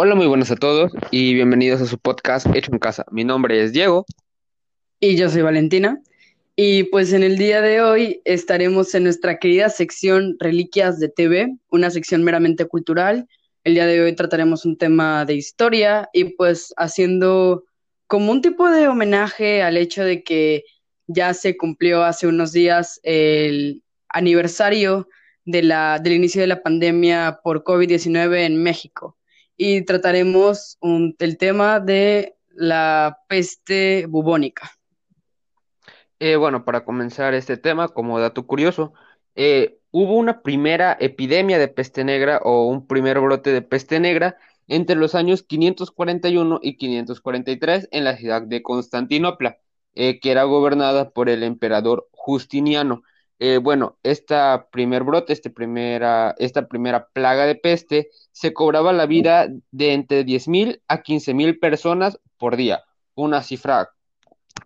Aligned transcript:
Hola, 0.00 0.14
muy 0.14 0.28
buenas 0.28 0.52
a 0.52 0.54
todos 0.54 0.92
y 1.10 1.34
bienvenidos 1.34 1.80
a 1.80 1.86
su 1.86 1.98
podcast 1.98 2.46
Hecho 2.54 2.70
en 2.70 2.78
Casa. 2.78 3.04
Mi 3.10 3.24
nombre 3.24 3.60
es 3.60 3.72
Diego. 3.72 4.06
Y 5.00 5.16
yo 5.16 5.28
soy 5.28 5.42
Valentina. 5.42 6.00
Y 6.54 6.84
pues 6.84 7.12
en 7.12 7.24
el 7.24 7.36
día 7.36 7.60
de 7.60 7.82
hoy 7.82 8.22
estaremos 8.24 8.94
en 8.94 9.02
nuestra 9.02 9.40
querida 9.40 9.70
sección 9.70 10.36
Reliquias 10.38 11.00
de 11.00 11.08
TV, 11.08 11.52
una 11.70 11.90
sección 11.90 12.22
meramente 12.22 12.64
cultural. 12.66 13.26
El 13.64 13.74
día 13.74 13.86
de 13.86 14.00
hoy 14.00 14.14
trataremos 14.14 14.64
un 14.64 14.78
tema 14.78 15.24
de 15.24 15.34
historia 15.34 16.08
y 16.12 16.36
pues 16.36 16.72
haciendo 16.76 17.64
como 18.06 18.30
un 18.30 18.40
tipo 18.40 18.70
de 18.70 18.86
homenaje 18.86 19.62
al 19.62 19.76
hecho 19.76 20.04
de 20.04 20.22
que 20.22 20.62
ya 21.08 21.34
se 21.34 21.56
cumplió 21.56 22.04
hace 22.04 22.28
unos 22.28 22.52
días 22.52 23.00
el 23.02 23.82
aniversario 24.10 25.08
de 25.44 25.64
la, 25.64 25.98
del 25.98 26.12
inicio 26.12 26.40
de 26.40 26.46
la 26.46 26.62
pandemia 26.62 27.40
por 27.42 27.64
COVID-19 27.64 28.46
en 28.46 28.62
México 28.62 29.17
y 29.58 29.84
trataremos 29.84 30.78
el 30.80 31.36
tema 31.36 31.80
de 31.80 32.36
la 32.54 33.18
peste 33.28 34.06
bubónica. 34.06 34.70
Eh, 36.20 36.36
bueno, 36.36 36.64
para 36.64 36.84
comenzar 36.84 37.34
este 37.34 37.56
tema, 37.56 37.88
como 37.88 38.18
dato 38.18 38.46
curioso, 38.46 38.94
eh, 39.34 39.78
hubo 39.90 40.14
una 40.14 40.42
primera 40.42 40.96
epidemia 41.00 41.58
de 41.58 41.68
peste 41.68 42.04
negra 42.04 42.38
o 42.42 42.66
un 42.66 42.86
primer 42.86 43.20
brote 43.20 43.52
de 43.52 43.62
peste 43.62 44.00
negra 44.00 44.36
entre 44.68 44.96
los 44.96 45.14
años 45.14 45.42
541 45.42 46.60
y 46.62 46.76
543 46.76 47.88
en 47.90 48.04
la 48.04 48.16
ciudad 48.16 48.42
de 48.42 48.62
Constantinopla, 48.62 49.58
eh, 49.94 50.20
que 50.20 50.30
era 50.30 50.44
gobernada 50.44 51.10
por 51.10 51.28
el 51.28 51.42
emperador 51.42 52.08
Justiniano. 52.12 53.02
Eh, 53.40 53.58
bueno, 53.58 53.98
esta 54.02 54.68
primer 54.72 55.04
brote, 55.04 55.32
este 55.32 55.50
primera, 55.50 56.34
esta 56.38 56.66
primera 56.68 57.08
plaga 57.08 57.46
de 57.46 57.54
peste, 57.54 58.10
se 58.32 58.52
cobraba 58.52 58.92
la 58.92 59.06
vida 59.06 59.48
de 59.70 59.92
entre 59.92 60.24
10.000 60.24 60.82
a 60.88 61.02
15.000 61.02 61.58
personas 61.60 62.18
por 62.36 62.56
día, 62.56 62.82
una 63.14 63.42
cifra 63.42 63.90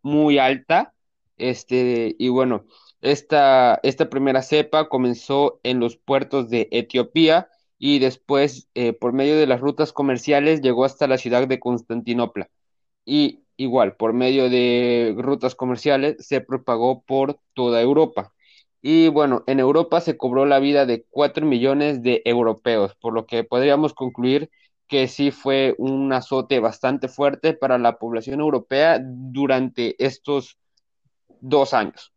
muy 0.02 0.38
alta, 0.38 0.94
este, 1.36 2.14
y 2.18 2.28
bueno, 2.28 2.64
esta, 3.02 3.80
esta 3.82 4.08
primera 4.08 4.42
cepa 4.42 4.88
comenzó 4.88 5.60
en 5.64 5.80
los 5.80 5.96
puertos 5.96 6.48
de 6.50 6.68
Etiopía 6.70 7.48
y 7.78 7.98
después, 7.98 8.68
eh, 8.74 8.92
por 8.92 9.12
medio 9.12 9.36
de 9.36 9.46
las 9.46 9.60
rutas 9.60 9.92
comerciales, 9.92 10.60
llegó 10.62 10.84
hasta 10.84 11.08
la 11.08 11.18
ciudad 11.18 11.48
de 11.48 11.58
Constantinopla. 11.60 12.48
Y 13.04 13.40
igual, 13.56 13.96
por 13.96 14.12
medio 14.12 14.48
de 14.48 15.14
rutas 15.18 15.54
comerciales, 15.56 16.16
se 16.26 16.40
propagó 16.40 17.02
por 17.02 17.40
toda 17.54 17.80
Europa. 17.82 18.32
Y 18.82 19.08
bueno, 19.08 19.44
en 19.46 19.60
Europa 19.60 20.00
se 20.00 20.16
cobró 20.16 20.44
la 20.44 20.58
vida 20.58 20.86
de 20.86 21.06
4 21.08 21.46
millones 21.46 22.02
de 22.02 22.20
europeos, 22.24 22.96
por 23.00 23.14
lo 23.14 23.26
que 23.26 23.44
podríamos 23.44 23.94
concluir 23.94 24.50
que 24.88 25.06
sí 25.08 25.30
fue 25.30 25.74
un 25.78 26.12
azote 26.12 26.58
bastante 26.58 27.08
fuerte 27.08 27.54
para 27.54 27.78
la 27.78 27.96
población 27.96 28.40
europea 28.40 29.00
durante 29.00 29.94
estos 30.04 30.58
dos 31.40 31.72
años. 31.72 32.12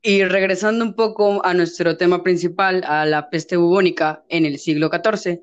Y 0.00 0.24
regresando 0.24 0.84
un 0.84 0.94
poco 0.94 1.44
a 1.44 1.52
nuestro 1.52 1.96
tema 1.96 2.22
principal, 2.22 2.82
a 2.86 3.04
la 3.04 3.28
peste 3.28 3.56
bubónica 3.56 4.24
en 4.28 4.46
el 4.46 4.58
siglo 4.58 4.88
XIV, 4.88 5.40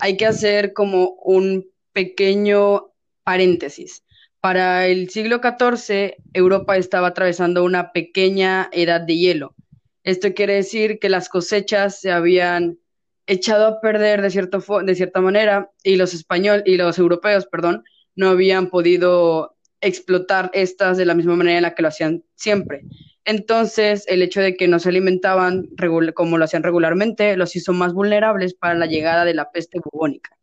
hay 0.00 0.16
que 0.16 0.26
hacer 0.26 0.72
como 0.72 1.16
un 1.22 1.66
pequeño 1.92 2.92
paréntesis. 3.24 4.04
Para 4.42 4.88
el 4.88 5.08
siglo 5.08 5.40
XIV, 5.40 6.16
Europa 6.32 6.76
estaba 6.76 7.06
atravesando 7.06 7.62
una 7.62 7.92
pequeña 7.92 8.68
edad 8.72 9.00
de 9.00 9.16
hielo. 9.16 9.54
Esto 10.02 10.34
quiere 10.34 10.54
decir 10.54 10.98
que 10.98 11.08
las 11.08 11.28
cosechas 11.28 12.00
se 12.00 12.10
habían 12.10 12.80
echado 13.28 13.68
a 13.68 13.80
perder 13.80 14.20
de, 14.20 14.30
cierta 14.30 15.20
manera 15.20 15.70
y 15.84 15.94
los 15.94 16.12
españoles 16.12 16.64
y 16.66 16.76
los 16.76 16.98
europeos, 16.98 17.46
perdón, 17.46 17.84
no 18.16 18.30
habían 18.30 18.68
podido 18.68 19.54
explotar 19.80 20.50
estas 20.54 20.96
de 20.96 21.04
la 21.04 21.14
misma 21.14 21.36
manera 21.36 21.58
en 21.58 21.62
la 21.62 21.76
que 21.76 21.82
lo 21.82 21.88
hacían 21.88 22.24
siempre. 22.34 22.82
Entonces, 23.24 24.04
el 24.08 24.22
hecho 24.22 24.40
de 24.40 24.56
que 24.56 24.66
no 24.66 24.80
se 24.80 24.88
alimentaban 24.88 25.68
como 26.14 26.36
lo 26.36 26.44
hacían 26.44 26.64
regularmente 26.64 27.36
los 27.36 27.54
hizo 27.54 27.72
más 27.72 27.92
vulnerables 27.92 28.54
para 28.54 28.74
la 28.74 28.86
llegada 28.86 29.24
de 29.24 29.34
la 29.34 29.52
peste 29.52 29.78
bubónica. 29.78 30.36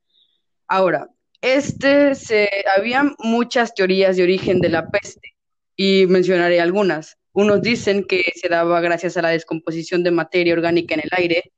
Ahora, 0.68 1.10
este 1.42 2.16
se, 2.16 2.50
había 2.76 3.04
muchas 3.20 3.74
teorías 3.74 4.18
de 4.18 4.24
origen 4.24 4.60
de 4.60 4.70
la 4.70 4.90
peste 4.90 5.36
y 5.76 6.06
mencionaré 6.08 6.60
algunas. 6.60 7.18
Unos 7.32 7.62
dicen 7.62 8.04
que 8.04 8.24
se 8.36 8.50
daba 8.50 8.82
gracias 8.82 9.16
a 9.16 9.22
la 9.22 9.30
descomposición 9.30 10.04
de 10.04 10.12
materia 10.12 10.54
orgánica 10.54 10.96
en 10.96 11.02
el 11.02 11.10
aire. 11.12 11.52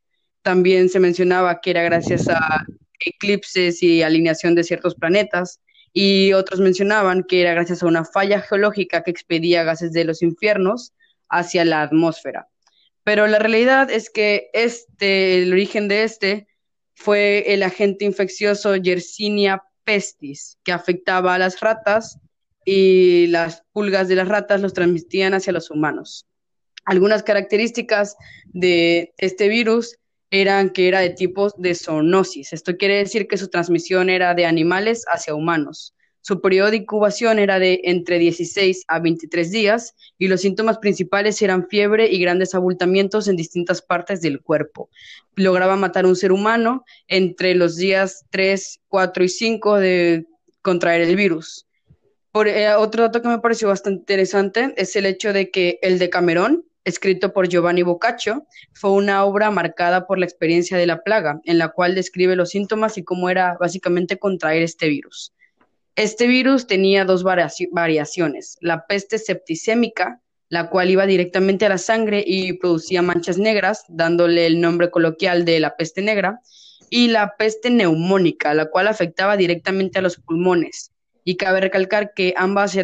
También 0.43 0.89
se 0.89 0.99
mencionaba 0.99 1.59
que 1.61 1.71
era 1.71 1.81
gracias 1.81 2.27
a 2.29 2.65
eclipses 2.99 3.81
y 3.81 4.03
alineación 4.03 4.53
de 4.53 4.63
ciertos 4.63 4.95
planetas. 4.95 5.59
Y 5.93 6.33
otros 6.33 6.59
mencionaban 6.59 7.23
que 7.23 7.41
era 7.41 7.53
gracias 7.53 7.81
a 7.81 7.87
una 7.87 8.05
falla 8.05 8.41
geológica 8.41 9.03
que 9.03 9.11
expedía 9.11 9.63
gases 9.63 9.91
de 9.91 10.05
los 10.05 10.21
infiernos 10.21 10.93
hacia 11.29 11.65
la 11.65 11.81
atmósfera. 11.81 12.47
Pero 13.03 13.27
la 13.27 13.39
realidad 13.39 13.89
es 13.89 14.09
que 14.09 14.49
este, 14.53 15.41
el 15.41 15.51
origen 15.51 15.87
de 15.87 16.03
este 16.03 16.47
fue 16.93 17.45
el 17.47 17.63
agente 17.63 18.05
infeccioso 18.05 18.75
Yersinia 18.75 19.63
pestis, 19.83 20.57
que 20.63 20.71
afectaba 20.71 21.35
a 21.35 21.39
las 21.39 21.59
ratas 21.59 22.19
y 22.65 23.27
las 23.27 23.63
pulgas 23.71 24.07
de 24.07 24.15
las 24.15 24.27
ratas 24.27 24.61
los 24.61 24.73
transmitían 24.73 25.33
hacia 25.33 25.53
los 25.53 25.71
humanos. 25.71 26.27
Algunas 26.85 27.23
características 27.23 28.15
de 28.45 29.13
este 29.17 29.47
virus 29.47 29.97
eran 30.31 30.69
que 30.69 30.87
era 30.87 30.99
de 30.99 31.09
tipos 31.09 31.53
de 31.57 31.75
zoonosis. 31.75 32.53
Esto 32.53 32.77
quiere 32.77 32.97
decir 32.97 33.27
que 33.27 33.37
su 33.37 33.49
transmisión 33.49 34.09
era 34.09 34.33
de 34.33 34.45
animales 34.45 35.03
hacia 35.07 35.35
humanos. 35.35 35.93
Su 36.21 36.39
periodo 36.39 36.69
de 36.69 36.77
incubación 36.77 37.39
era 37.39 37.57
de 37.57 37.81
entre 37.83 38.19
16 38.19 38.85
a 38.87 38.99
23 38.99 39.49
días 39.49 39.95
y 40.19 40.27
los 40.27 40.41
síntomas 40.41 40.77
principales 40.77 41.41
eran 41.41 41.67
fiebre 41.67 42.11
y 42.11 42.19
grandes 42.19 42.53
abultamientos 42.53 43.27
en 43.27 43.35
distintas 43.35 43.81
partes 43.81 44.21
del 44.21 44.39
cuerpo. 44.39 44.89
Lograba 45.35 45.75
matar 45.75 46.05
a 46.05 46.07
un 46.07 46.15
ser 46.15 46.31
humano 46.31 46.85
entre 47.07 47.55
los 47.55 47.75
días 47.75 48.25
3, 48.29 48.81
4 48.87 49.23
y 49.23 49.29
5 49.29 49.75
de 49.77 50.25
contraer 50.61 51.01
el 51.01 51.15
virus. 51.15 51.65
Por, 52.31 52.47
eh, 52.47 52.73
otro 52.75 53.01
dato 53.03 53.21
que 53.21 53.27
me 53.27 53.39
pareció 53.39 53.67
bastante 53.67 53.99
interesante 54.01 54.73
es 54.77 54.95
el 54.95 55.07
hecho 55.07 55.33
de 55.33 55.49
que 55.49 55.79
el 55.81 55.97
de 55.97 56.11
Camerón, 56.11 56.63
escrito 56.83 57.33
por 57.33 57.49
Giovanni 57.49 57.81
Boccaccio, 57.81 58.45
fue 58.73 58.91
una 58.91 59.25
obra 59.25 59.49
marcada 59.49 60.05
por 60.05 60.19
la 60.19 60.25
experiencia 60.25 60.77
de 60.77 60.85
la 60.85 61.03
plaga, 61.03 61.41
en 61.45 61.57
la 61.57 61.69
cual 61.69 61.95
describe 61.95 62.35
los 62.35 62.51
síntomas 62.51 62.97
y 62.97 63.03
cómo 63.03 63.29
era 63.29 63.57
básicamente 63.59 64.17
contraer 64.17 64.61
este 64.61 64.87
virus. 64.87 65.33
Este 66.01 66.25
virus 66.25 66.65
tenía 66.65 67.05
dos 67.05 67.23
variaciones, 67.23 68.57
la 68.59 68.87
peste 68.87 69.19
septicémica, 69.19 70.19
la 70.49 70.71
cual 70.71 70.89
iba 70.89 71.05
directamente 71.05 71.67
a 71.67 71.69
la 71.69 71.77
sangre 71.77 72.23
y 72.25 72.53
producía 72.53 73.03
manchas 73.03 73.37
negras, 73.37 73.85
dándole 73.87 74.47
el 74.47 74.59
nombre 74.59 74.89
coloquial 74.89 75.45
de 75.45 75.59
la 75.59 75.75
peste 75.77 76.01
negra, 76.01 76.41
y 76.89 77.09
la 77.09 77.35
peste 77.37 77.69
neumónica, 77.69 78.55
la 78.55 78.71
cual 78.71 78.87
afectaba 78.87 79.37
directamente 79.37 79.99
a 79.99 80.01
los 80.01 80.17
pulmones. 80.17 80.91
Y 81.23 81.37
cabe 81.37 81.61
recalcar 81.61 82.15
que 82.15 82.33
ambas, 82.35 82.75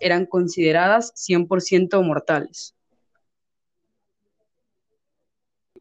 eran 0.00 0.26
consideradas 0.26 1.12
100% 1.14 2.02
mortales. 2.02 2.74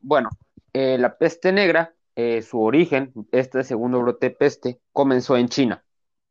Bueno, 0.02 0.30
eh, 0.72 0.98
la 1.00 1.18
peste 1.18 1.52
negra, 1.52 1.96
eh, 2.16 2.44
su 2.44 2.62
origen, 2.62 3.12
este 3.32 3.64
segundo 3.64 4.00
brote 4.02 4.30
de 4.30 4.36
peste, 4.36 4.80
comenzó 4.92 5.36
en 5.36 5.50
China 5.50 5.84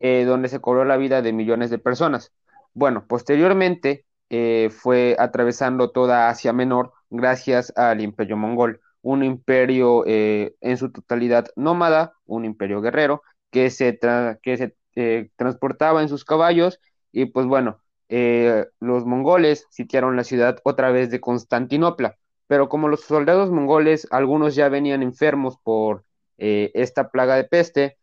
eh, 0.05 0.25
donde 0.25 0.49
se 0.49 0.61
cobró 0.61 0.85
la 0.85 0.97
vida 0.97 1.23
de 1.23 1.33
millones 1.33 1.71
de 1.71 1.79
personas. 1.79 2.33
Bueno, 2.75 3.07
posteriormente 3.07 4.05
eh, 4.31 4.69
fue 4.73 5.15
atravesando 5.17 5.93
toda 5.93 6.29
Asia 6.29 6.53
Menor 6.53 6.93
gracias 7.09 7.73
al 7.77 8.01
imperio 8.01 8.37
mongol, 8.37 8.81
un 9.03 9.23
imperio 9.23 10.03
eh, 10.05 10.57
en 10.61 10.77
su 10.77 10.91
totalidad 10.91 11.51
nómada, 11.55 12.15
un 12.27 12.45
imperio 12.45 12.81
guerrero, 12.81 13.23
que 13.53 13.71
se, 13.71 14.01
que 14.43 14.57
se 14.57 15.31
transportaba 15.37 16.03
en 16.03 16.09
sus 16.09 16.25
caballos 16.25 16.81
y 17.13 17.27
pues 17.27 17.47
bueno, 17.47 17.79
los 18.09 19.07
mongoles 19.07 19.69
sitiaron 19.71 20.17
la 20.17 20.25
ciudad 20.25 20.59
otra 20.65 20.91
vez 20.91 21.11
de 21.11 21.21
Constantinopla, 21.21 22.17
pero 22.49 22.69
como 22.69 22.89
los 22.89 23.03
soldados 23.03 23.53
mongoles, 23.53 24.09
algunos 24.11 24.57
ya 24.57 24.69
venían 24.69 25.03
enfermos 25.03 25.59
por 25.63 26.05
esta 26.39 27.11
plaga 27.11 27.37
de 27.37 27.45
peste, 27.45 27.99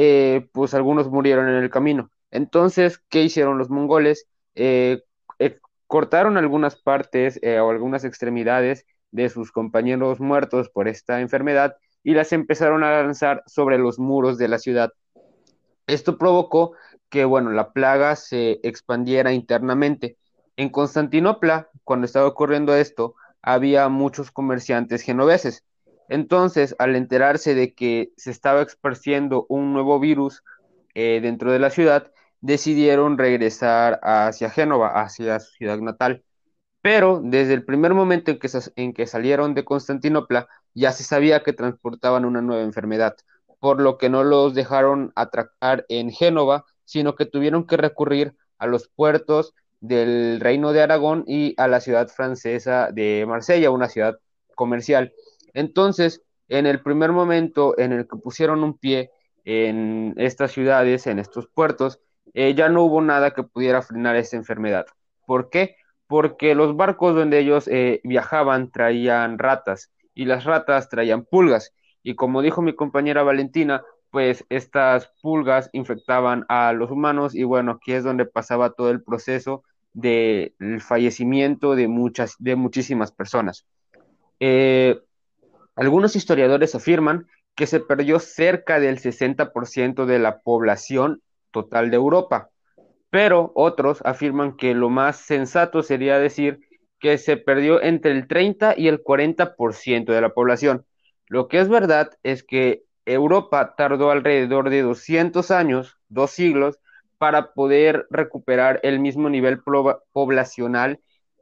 eh, 0.00 0.48
pues 0.52 0.74
algunos 0.74 1.10
murieron 1.10 1.48
en 1.48 1.56
el 1.56 1.70
camino. 1.70 2.12
Entonces, 2.30 3.02
¿qué 3.08 3.24
hicieron 3.24 3.58
los 3.58 3.68
mongoles? 3.68 4.28
Eh, 4.54 5.02
eh, 5.40 5.58
cortaron 5.88 6.36
algunas 6.36 6.76
partes 6.76 7.40
o 7.42 7.68
algunas 7.68 8.04
extremidades 8.04 8.86
de 9.10 9.28
sus 9.28 9.50
compañeros 9.50 10.20
muertos 10.20 10.68
por 10.68 10.86
esta 10.86 11.20
enfermedad 11.20 11.74
y 12.04 12.14
las 12.14 12.32
empezaron 12.32 12.84
a 12.84 13.02
lanzar 13.02 13.42
sobre 13.46 13.76
los 13.76 13.98
muros 13.98 14.38
de 14.38 14.46
la 14.46 14.60
ciudad. 14.60 14.92
Esto 15.88 16.16
provocó 16.16 16.74
que, 17.08 17.24
bueno, 17.24 17.50
la 17.50 17.72
plaga 17.72 18.14
se 18.14 18.60
expandiera 18.62 19.32
internamente. 19.32 20.16
En 20.56 20.68
Constantinopla, 20.68 21.70
cuando 21.82 22.04
estaba 22.04 22.28
ocurriendo 22.28 22.76
esto, 22.76 23.16
había 23.42 23.88
muchos 23.88 24.30
comerciantes 24.30 25.02
genoveses 25.02 25.64
Entonces, 26.08 26.74
al 26.78 26.96
enterarse 26.96 27.54
de 27.54 27.74
que 27.74 28.12
se 28.16 28.30
estaba 28.30 28.62
esparciendo 28.62 29.46
un 29.48 29.72
nuevo 29.72 30.00
virus 30.00 30.42
eh, 30.94 31.20
dentro 31.22 31.52
de 31.52 31.58
la 31.58 31.70
ciudad, 31.70 32.12
decidieron 32.40 33.18
regresar 33.18 34.00
hacia 34.02 34.50
Génova, 34.50 35.00
hacia 35.00 35.40
su 35.40 35.52
ciudad 35.52 35.78
natal. 35.78 36.24
Pero 36.82 37.20
desde 37.22 37.54
el 37.54 37.64
primer 37.64 37.94
momento 37.94 38.30
en 38.30 38.38
que, 38.38 38.48
en 38.76 38.92
que 38.94 39.06
salieron 39.06 39.54
de 39.54 39.64
Constantinopla, 39.64 40.48
ya 40.74 40.92
se 40.92 41.04
sabía 41.04 41.42
que 41.42 41.52
transportaban 41.52 42.24
una 42.24 42.40
nueva 42.40 42.62
enfermedad, 42.62 43.16
por 43.60 43.80
lo 43.80 43.98
que 43.98 44.08
no 44.08 44.24
los 44.24 44.54
dejaron 44.54 45.12
atracar 45.16 45.84
en 45.88 46.10
Génova, 46.10 46.64
sino 46.84 47.16
que 47.16 47.26
tuvieron 47.26 47.66
que 47.66 47.76
recurrir 47.76 48.34
a 48.58 48.66
los 48.66 48.88
puertos 48.88 49.54
del 49.80 50.40
Reino 50.40 50.72
de 50.72 50.82
Aragón 50.82 51.24
y 51.26 51.54
a 51.56 51.68
la 51.68 51.80
ciudad 51.80 52.08
francesa 52.08 52.90
de 52.92 53.24
Marsella, 53.26 53.70
una 53.70 53.88
ciudad 53.88 54.18
comercial. 54.54 55.12
Entonces, 55.54 56.22
en 56.48 56.66
el 56.66 56.82
primer 56.82 57.12
momento 57.12 57.78
en 57.78 57.92
el 57.92 58.08
que 58.08 58.16
pusieron 58.16 58.64
un 58.64 58.78
pie 58.78 59.10
en 59.44 60.14
estas 60.16 60.52
ciudades, 60.52 61.06
en 61.06 61.18
estos 61.18 61.48
puertos, 61.48 62.00
eh, 62.34 62.54
ya 62.54 62.68
no 62.68 62.82
hubo 62.82 63.00
nada 63.00 63.32
que 63.32 63.42
pudiera 63.42 63.82
frenar 63.82 64.16
esta 64.16 64.36
enfermedad. 64.36 64.86
¿Por 65.26 65.50
qué? 65.50 65.76
Porque 66.06 66.54
los 66.54 66.76
barcos 66.76 67.14
donde 67.14 67.38
ellos 67.38 67.68
eh, 67.68 68.00
viajaban 68.04 68.70
traían 68.70 69.38
ratas 69.38 69.90
y 70.14 70.24
las 70.24 70.44
ratas 70.44 70.88
traían 70.88 71.24
pulgas. 71.24 71.72
Y 72.02 72.14
como 72.14 72.42
dijo 72.42 72.62
mi 72.62 72.74
compañera 72.74 73.22
Valentina, 73.22 73.82
pues 74.10 74.44
estas 74.48 75.10
pulgas 75.20 75.68
infectaban 75.72 76.44
a 76.48 76.72
los 76.72 76.90
humanos 76.90 77.34
y 77.34 77.44
bueno, 77.44 77.72
aquí 77.72 77.92
es 77.92 78.04
donde 78.04 78.24
pasaba 78.24 78.70
todo 78.70 78.90
el 78.90 79.02
proceso 79.02 79.64
del 79.92 80.80
fallecimiento 80.80 81.74
de 81.74 81.88
muchas, 81.88 82.36
de 82.38 82.56
muchísimas 82.56 83.12
personas. 83.12 83.66
Eh, 84.40 85.00
algunos 85.78 86.16
historiadores 86.16 86.74
afirman 86.74 87.28
que 87.54 87.66
se 87.66 87.78
perdió 87.78 88.18
cerca 88.18 88.80
del 88.80 88.98
60% 88.98 90.06
de 90.06 90.18
la 90.18 90.40
población 90.40 91.22
total 91.52 91.90
de 91.90 91.96
Europa, 91.96 92.50
pero 93.10 93.52
otros 93.54 94.00
afirman 94.04 94.56
que 94.56 94.74
lo 94.74 94.90
más 94.90 95.18
sensato 95.18 95.84
sería 95.84 96.18
decir 96.18 96.58
que 96.98 97.16
se 97.16 97.36
perdió 97.36 97.80
entre 97.80 98.10
el 98.10 98.26
30 98.26 98.74
y 98.76 98.88
el 98.88 99.04
40% 99.04 100.12
de 100.12 100.20
la 100.20 100.30
población. 100.30 100.84
Lo 101.28 101.46
que 101.46 101.60
es 101.60 101.68
verdad 101.68 102.10
es 102.24 102.42
que 102.42 102.82
Europa 103.06 103.74
tardó 103.76 104.10
alrededor 104.10 104.70
de 104.70 104.82
200 104.82 105.52
años, 105.52 105.96
dos 106.08 106.32
siglos, 106.32 106.80
para 107.18 107.52
poder 107.52 108.08
recuperar 108.10 108.80
el 108.82 108.98
mismo 108.98 109.30
nivel 109.30 109.60
poblacional 110.12 110.98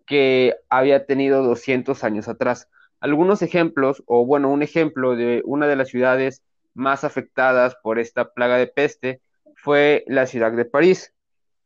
que 0.07 0.57
había 0.69 1.07
tenido 1.07 1.43
200 1.43 2.05
años 2.05 2.29
atrás. 2.29 2.69
Algunos 3.01 3.43
ejemplos, 3.43 4.03
o 4.07 4.25
bueno, 4.27 4.51
un 4.51 4.63
ejemplo 4.63 5.17
de 5.17 5.43
una 5.45 5.67
de 5.67 5.77
las 5.77 5.89
ciudades 5.89 6.43
más 6.75 7.05
afectadas 7.05 7.77
por 7.83 7.99
esta 7.99 8.33
plaga 8.33 8.57
de 8.57 8.67
peste 8.67 9.21
fue 9.57 10.05
la 10.07 10.27
ciudad 10.27 10.53
de 10.53 10.65
París. 10.65 11.13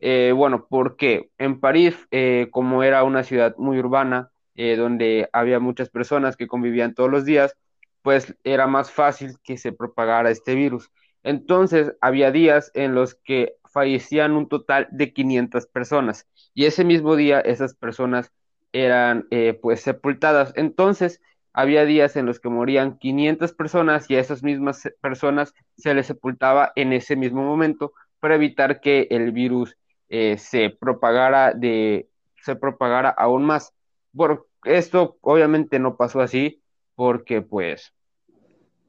Eh, 0.01 0.33
bueno, 0.35 0.67
porque 0.69 1.31
en 1.39 1.61
París, 1.61 1.97
eh, 2.11 2.49
como 2.51 2.83
era 2.83 3.05
una 3.05 3.23
ciudad 3.23 3.55
muy 3.59 3.79
urbana, 3.79 4.31
eh, 4.55 4.77
donde 4.77 5.29
había 5.33 5.61
muchas 5.61 5.91
personas 5.91 6.37
que 6.37 6.47
convivían 6.47 6.95
todos 6.95 7.11
los 7.11 7.25
días, 7.25 7.57
pues 8.03 8.35
era 8.45 8.67
más 8.67 8.91
fácil 8.91 9.37
que 9.43 9.59
se 9.59 9.73
propagara 9.73 10.31
este 10.31 10.55
virus. 10.55 10.91
Entonces, 11.23 11.93
había 12.01 12.31
días 12.31 12.71
en 12.75 12.95
los 12.95 13.15
que 13.15 13.57
fallecían 13.73 14.33
un 14.33 14.49
total 14.49 14.89
de 14.91 15.13
500 15.13 15.67
personas 15.67 16.27
y 16.55 16.65
ese 16.65 16.85
mismo 16.85 17.15
día 17.17 17.41
esas 17.41 17.75
personas 17.75 18.33
eran 18.73 19.27
eh, 19.31 19.59
pues 19.61 19.81
sepultadas. 19.81 20.53
Entonces, 20.57 21.21
había 21.53 21.85
días 21.85 22.17
en 22.17 22.27
los 22.27 22.41
que 22.41 22.49
morían 22.49 22.99
500 22.99 23.53
personas 23.53 24.09
y 24.11 24.17
a 24.17 24.21
esas 24.21 24.43
mismas 24.43 24.89
personas 25.01 25.55
se 25.77 25.95
les 25.95 26.07
sepultaba 26.07 26.73
en 26.77 26.93
ese 26.93 27.17
mismo 27.17 27.43
momento 27.43 27.93
para 28.21 28.37
evitar 28.37 28.81
que 28.81 29.09
el 29.11 29.33
virus 29.33 29.77
eh, 30.09 30.39
se 30.39 30.71
propagara 30.71 31.53
de 31.53 32.09
se 32.43 32.57
propagara 32.57 33.11
aún 33.11 33.45
más. 33.45 33.75
Bueno, 34.13 34.47
esto 34.65 35.19
obviamente 35.21 35.79
no 35.79 35.97
pasó 35.97 36.21
así 36.21 36.63
porque 36.95 37.43
pues 37.43 37.95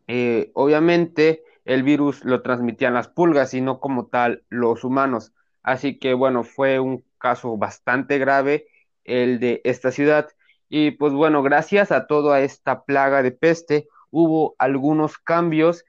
eh, 0.08 0.52
obviamente 0.54 1.44
el 1.66 1.84
virus 1.84 2.24
lo 2.26 2.42
transmitían 2.42 2.94
las 2.94 3.08
pulgas 3.08 3.54
y 3.54 3.62
no 3.62 3.80
como 3.80 4.08
tal 4.08 4.44
los 4.50 4.84
humanos. 4.84 5.34
Así 5.64 6.00
que 6.00 6.14
bueno, 6.14 6.44
fue 6.44 6.80
un 6.80 7.04
caso 7.18 7.58
bastante 7.58 8.18
grave 8.18 8.68
el 9.12 9.40
de 9.40 9.62
esta 9.64 9.92
ciudad. 9.92 10.30
Y 10.70 10.92
pues 10.92 11.14
bueno, 11.14 11.44
gracias 11.44 11.92
a 11.92 12.08
toda 12.08 12.42
esta 12.42 12.84
plaga 12.84 13.24
de 13.24 13.32
peste, 13.32 13.88
hubo 14.10 14.56
algunos 14.58 15.18
cambios 15.18 15.84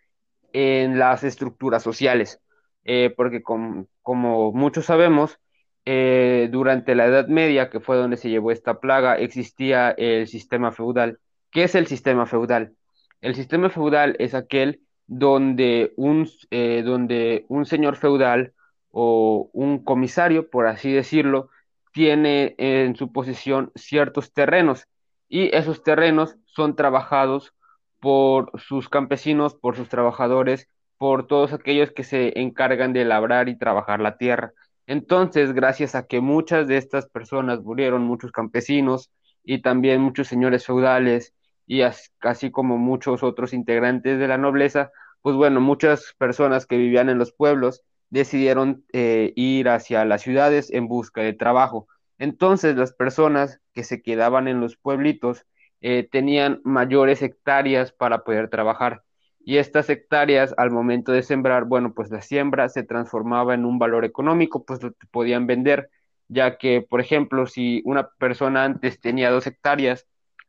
en 0.52 0.98
las 0.98 1.24
estructuras 1.24 1.82
sociales, 1.82 2.40
eh, 2.84 3.12
porque 3.16 3.42
como 3.42 4.52
muchos 4.52 4.86
sabemos, 4.86 5.38
eh, 5.84 6.48
durante 6.52 6.94
la 6.94 7.06
Edad 7.06 7.26
Media, 7.28 7.68
que 7.70 7.80
fue 7.80 7.96
donde 7.96 8.16
se 8.16 8.30
llevó 8.30 8.52
esta 8.52 8.80
plaga, 8.80 9.16
existía 9.16 9.90
el 9.90 10.28
sistema 10.28 10.72
feudal. 10.72 11.18
¿Qué 11.50 11.64
es 11.64 11.74
el 11.74 11.86
sistema 11.86 12.26
feudal? 12.26 12.74
El 13.20 13.34
sistema 13.34 13.68
feudal 13.70 14.16
es 14.18 14.34
aquel 14.34 14.80
donde 15.06 15.92
un, 15.96 16.28
eh, 16.50 16.82
donde 16.84 17.44
un 17.48 17.66
señor 17.66 17.96
feudal 17.96 18.54
o 18.90 19.50
un 19.52 19.82
comisario, 19.84 20.50
por 20.50 20.66
así 20.66 20.92
decirlo, 20.92 21.50
tiene 21.92 22.54
en 22.58 22.96
su 22.96 23.12
posesión 23.12 23.70
ciertos 23.74 24.32
terrenos 24.32 24.86
y 25.28 25.54
esos 25.54 25.82
terrenos 25.82 26.36
son 26.46 26.76
trabajados 26.76 27.54
por 28.00 28.50
sus 28.60 28.88
campesinos, 28.88 29.54
por 29.54 29.76
sus 29.76 29.88
trabajadores, 29.88 30.68
por 30.98 31.26
todos 31.26 31.52
aquellos 31.52 31.92
que 31.92 32.04
se 32.04 32.38
encargan 32.40 32.92
de 32.92 33.04
labrar 33.04 33.48
y 33.48 33.58
trabajar 33.58 34.00
la 34.00 34.16
tierra. 34.16 34.52
Entonces, 34.86 35.52
gracias 35.52 35.94
a 35.94 36.06
que 36.06 36.20
muchas 36.20 36.66
de 36.66 36.76
estas 36.76 37.08
personas 37.08 37.62
murieron, 37.62 38.02
muchos 38.02 38.32
campesinos 38.32 39.10
y 39.44 39.62
también 39.62 40.00
muchos 40.00 40.28
señores 40.28 40.66
feudales 40.66 41.34
y 41.66 41.82
así 41.82 42.50
como 42.50 42.76
muchos 42.78 43.22
otros 43.22 43.52
integrantes 43.52 44.18
de 44.18 44.28
la 44.28 44.38
nobleza, 44.38 44.90
pues 45.22 45.36
bueno, 45.36 45.60
muchas 45.60 46.14
personas 46.18 46.66
que 46.66 46.76
vivían 46.76 47.08
en 47.08 47.18
los 47.18 47.32
pueblos 47.32 47.82
decidieron 48.12 48.84
eh, 48.92 49.32
ir 49.36 49.70
hacia 49.70 50.04
las 50.04 50.20
ciudades 50.20 50.70
en 50.70 50.86
busca 50.86 51.22
de 51.22 51.32
trabajo. 51.32 51.88
Entonces 52.18 52.76
las 52.76 52.92
personas 52.92 53.60
que 53.72 53.84
se 53.84 54.02
quedaban 54.02 54.48
en 54.48 54.60
los 54.60 54.76
pueblitos 54.76 55.46
eh, 55.80 56.06
tenían 56.12 56.60
mayores 56.62 57.22
hectáreas 57.22 57.90
para 57.90 58.22
poder 58.22 58.50
trabajar. 58.50 59.02
Y 59.40 59.56
estas 59.56 59.88
hectáreas, 59.88 60.54
al 60.58 60.70
momento 60.70 61.10
de 61.10 61.22
sembrar, 61.22 61.64
bueno, 61.64 61.94
pues 61.94 62.10
la 62.10 62.20
siembra 62.20 62.68
se 62.68 62.82
transformaba 62.82 63.54
en 63.54 63.64
un 63.64 63.78
valor 63.78 64.04
económico, 64.04 64.62
pues 64.66 64.82
lo 64.82 64.92
podían 65.10 65.46
vender, 65.46 65.88
ya 66.28 66.58
que, 66.58 66.82
por 66.82 67.00
ejemplo, 67.00 67.46
si 67.46 67.80
una 67.86 68.10
persona 68.18 68.64
antes 68.64 69.00
tenía 69.00 69.30
dos 69.30 69.46
hectáreas 69.46 70.06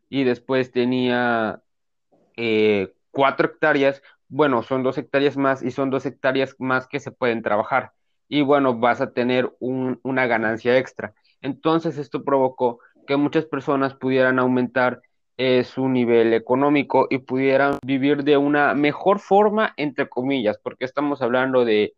y 0.09 0.25
después 0.25 0.71
tenía 0.71 1.61
eh, 2.35 2.93
cuatro 3.11 3.47
hectáreas, 3.47 4.01
bueno, 4.33 4.63
son 4.63 4.81
dos 4.81 4.97
hectáreas 4.97 5.37
más 5.37 5.61
y 5.61 5.69
son 5.69 5.91
dos 5.91 6.07
hectáreas 6.07 6.55
más 6.57 6.87
que 6.87 6.99
se 6.99 7.11
pueden 7.11 7.43
trabajar. 7.43 7.91
Y 8.27 8.41
bueno, 8.41 8.79
vas 8.79 8.99
a 8.99 9.13
tener 9.13 9.51
una 9.59 10.25
ganancia 10.25 10.75
extra. 10.79 11.13
Entonces 11.41 11.99
esto 11.99 12.23
provocó 12.23 12.79
que 13.05 13.15
muchas 13.15 13.45
personas 13.45 13.93
pudieran 13.93 14.39
aumentar 14.39 15.01
eh, 15.37 15.63
su 15.63 15.87
nivel 15.87 16.33
económico 16.33 17.05
y 17.11 17.19
pudieran 17.19 17.77
vivir 17.85 18.23
de 18.23 18.37
una 18.37 18.73
mejor 18.73 19.19
forma, 19.19 19.73
entre 19.77 20.09
comillas, 20.09 20.57
porque 20.63 20.85
estamos 20.85 21.21
hablando 21.21 21.63
de 21.63 21.93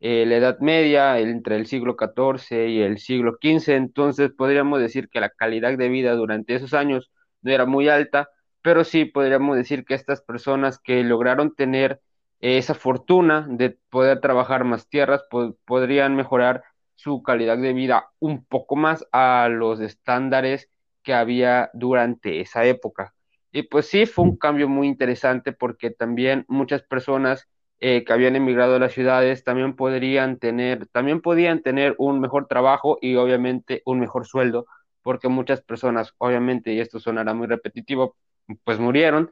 eh, 0.00 0.24
la 0.26 0.36
Edad 0.36 0.60
Media, 0.60 1.18
entre 1.18 1.56
el 1.56 1.66
siglo 1.66 1.96
XIV 1.98 2.66
y 2.68 2.80
el 2.80 2.98
siglo 2.98 3.38
XV, 3.42 3.74
entonces 3.76 4.30
podríamos 4.32 4.80
decir 4.80 5.10
que 5.10 5.20
la 5.20 5.28
calidad 5.28 5.76
de 5.76 5.88
vida 5.90 6.14
durante 6.14 6.54
esos 6.54 6.72
años 6.72 7.10
no 7.42 7.52
era 7.52 7.66
muy 7.66 7.88
alta, 7.90 8.30
pero 8.64 8.82
sí 8.84 9.04
podríamos 9.04 9.56
decir 9.58 9.84
que 9.84 9.92
estas 9.94 10.22
personas 10.22 10.78
que 10.78 11.04
lograron 11.04 11.54
tener 11.54 12.00
esa 12.40 12.74
fortuna 12.74 13.46
de 13.46 13.76
poder 13.90 14.20
trabajar 14.20 14.64
más 14.64 14.88
tierras, 14.88 15.22
podrían 15.66 16.16
mejorar 16.16 16.64
su 16.94 17.22
calidad 17.22 17.58
de 17.58 17.74
vida 17.74 18.08
un 18.20 18.42
poco 18.46 18.74
más 18.76 19.06
a 19.12 19.48
los 19.50 19.80
estándares 19.80 20.70
que 21.02 21.12
había 21.12 21.70
durante 21.74 22.40
esa 22.40 22.64
época. 22.64 23.14
Y 23.52 23.64
pues 23.64 23.86
sí, 23.86 24.06
fue 24.06 24.24
un 24.24 24.38
cambio 24.38 24.66
muy 24.66 24.88
interesante 24.88 25.52
porque 25.52 25.90
también 25.90 26.46
muchas 26.48 26.82
personas 26.82 27.46
eh, 27.80 28.02
que 28.02 28.14
habían 28.14 28.34
emigrado 28.34 28.76
a 28.76 28.78
las 28.78 28.92
ciudades 28.94 29.44
también 29.44 29.76
podrían 29.76 30.38
tener, 30.38 30.86
también 30.86 31.20
podían 31.20 31.60
tener 31.60 31.94
un 31.98 32.18
mejor 32.18 32.46
trabajo 32.46 32.96
y 33.02 33.16
obviamente 33.16 33.82
un 33.84 34.00
mejor 34.00 34.26
sueldo, 34.26 34.66
porque 35.02 35.28
muchas 35.28 35.60
personas, 35.60 36.14
obviamente, 36.16 36.72
y 36.72 36.80
esto 36.80 36.98
sonará 36.98 37.34
muy 37.34 37.46
repetitivo, 37.46 38.16
pues 38.64 38.78
murieron 38.78 39.30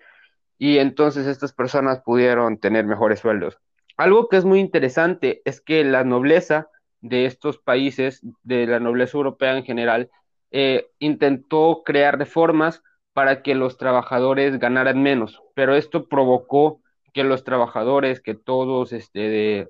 y 0.58 0.78
entonces 0.78 1.26
estas 1.26 1.52
personas 1.52 2.02
pudieron 2.02 2.58
tener 2.58 2.84
mejores 2.84 3.20
sueldos. 3.20 3.58
Algo 3.96 4.28
que 4.28 4.36
es 4.36 4.44
muy 4.44 4.60
interesante 4.60 5.42
es 5.44 5.60
que 5.60 5.84
la 5.84 6.04
nobleza 6.04 6.68
de 7.00 7.26
estos 7.26 7.58
países, 7.58 8.20
de 8.42 8.66
la 8.66 8.80
nobleza 8.80 9.16
europea 9.16 9.56
en 9.56 9.64
general, 9.64 10.10
eh, 10.50 10.90
intentó 10.98 11.82
crear 11.84 12.18
reformas 12.18 12.82
para 13.12 13.42
que 13.42 13.54
los 13.54 13.76
trabajadores 13.76 14.58
ganaran 14.58 15.02
menos, 15.02 15.42
pero 15.54 15.74
esto 15.74 16.08
provocó 16.08 16.80
que 17.12 17.24
los 17.24 17.44
trabajadores, 17.44 18.20
que 18.20 18.34
todos, 18.34 18.92
este, 18.92 19.20
de, 19.20 19.68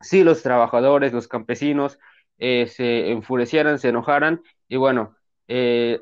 sí, 0.00 0.24
los 0.24 0.42
trabajadores, 0.42 1.12
los 1.12 1.28
campesinos, 1.28 1.98
eh, 2.38 2.66
se 2.66 3.10
enfurecieran, 3.10 3.78
se 3.78 3.88
enojaran, 3.88 4.42
y 4.68 4.76
bueno, 4.76 5.16
eh, 5.48 6.00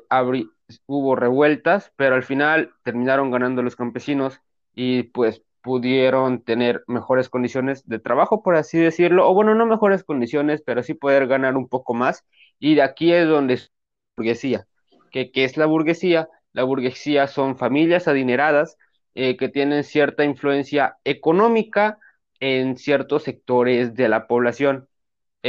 hubo 0.85 1.15
revueltas, 1.15 1.91
pero 1.95 2.15
al 2.15 2.23
final 2.23 2.73
terminaron 2.83 3.31
ganando 3.31 3.61
los 3.63 3.75
campesinos 3.75 4.41
y 4.73 5.03
pues 5.03 5.41
pudieron 5.61 6.43
tener 6.43 6.83
mejores 6.87 7.29
condiciones 7.29 7.87
de 7.87 7.99
trabajo, 7.99 8.41
por 8.43 8.55
así 8.55 8.77
decirlo, 8.79 9.29
o 9.29 9.33
bueno, 9.33 9.55
no 9.55 9.65
mejores 9.65 10.03
condiciones, 10.03 10.61
pero 10.65 10.83
sí 10.83 10.93
poder 10.93 11.27
ganar 11.27 11.57
un 11.57 11.67
poco 11.67 11.93
más. 11.93 12.23
Y 12.59 12.75
de 12.75 12.83
aquí 12.83 13.11
es 13.13 13.27
donde 13.27 13.55
es 13.55 13.63
la 13.63 14.13
burguesía. 14.17 14.67
¿Qué, 15.11 15.31
qué 15.31 15.43
es 15.43 15.57
la 15.57 15.65
burguesía? 15.65 16.29
La 16.53 16.63
burguesía 16.63 17.27
son 17.27 17.57
familias 17.57 18.07
adineradas 18.07 18.77
eh, 19.15 19.35
que 19.37 19.49
tienen 19.49 19.83
cierta 19.83 20.23
influencia 20.23 20.97
económica 21.03 21.99
en 22.39 22.77
ciertos 22.77 23.23
sectores 23.23 23.93
de 23.95 24.09
la 24.09 24.27
población. 24.27 24.87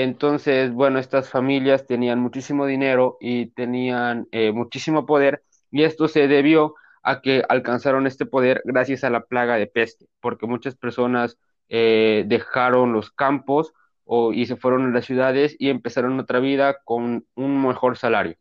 Entonces, 0.02 0.73
bueno, 0.73 1.00
estas 1.00 1.28
familias 1.28 1.85
tenían 1.85 2.21
muchísimo 2.21 2.67
dinero 2.67 3.17
y 3.21 3.47
tenían 3.47 4.28
eh, 4.31 4.52
muchísimo 4.52 5.07
poder 5.07 5.43
y 5.73 5.83
esto 5.83 6.07
se 6.07 6.28
debió 6.28 6.76
a 7.02 7.21
que 7.21 7.43
alcanzaron 7.49 8.07
este 8.07 8.25
poder 8.25 8.62
gracias 8.64 9.02
a 9.02 9.11
la 9.11 9.25
plaga 9.25 9.57
de 9.57 9.67
peste, 9.67 10.07
porque 10.21 10.47
muchas 10.47 10.76
personas 10.76 11.37
eh, 11.69 12.23
dejaron 12.28 12.93
los 12.93 13.11
campos 13.11 13.73
o, 14.05 14.33
y 14.33 14.47
se 14.47 14.55
fueron 14.55 14.87
a 14.87 14.95
las 14.95 15.05
ciudades 15.05 15.57
y 15.59 15.69
empezaron 15.69 16.21
otra 16.21 16.38
vida 16.38 16.76
con 16.85 17.26
un 17.35 17.67
mejor 17.67 17.99
salario. 17.99 18.37